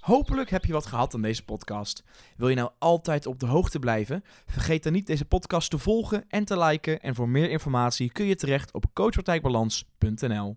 Hopelijk 0.00 0.50
heb 0.50 0.64
je 0.64 0.72
wat 0.72 0.86
gehad 0.86 1.14
aan 1.14 1.22
deze 1.22 1.44
podcast. 1.44 2.04
Wil 2.36 2.48
je 2.48 2.56
nou 2.56 2.70
altijd 2.78 3.26
op 3.26 3.38
de 3.38 3.46
hoogte 3.46 3.78
blijven? 3.78 4.22
Vergeet 4.46 4.82
dan 4.82 4.92
niet 4.92 5.06
deze 5.06 5.24
podcast 5.24 5.70
te 5.70 5.78
volgen 5.78 6.24
en 6.28 6.44
te 6.44 6.58
liken. 6.58 7.00
En 7.00 7.14
voor 7.14 7.28
meer 7.28 7.50
informatie 7.50 8.12
kun 8.12 8.26
je 8.26 8.34
terecht 8.34 8.72
op 8.72 8.84
coachpartijbalans.nl. 8.92 10.56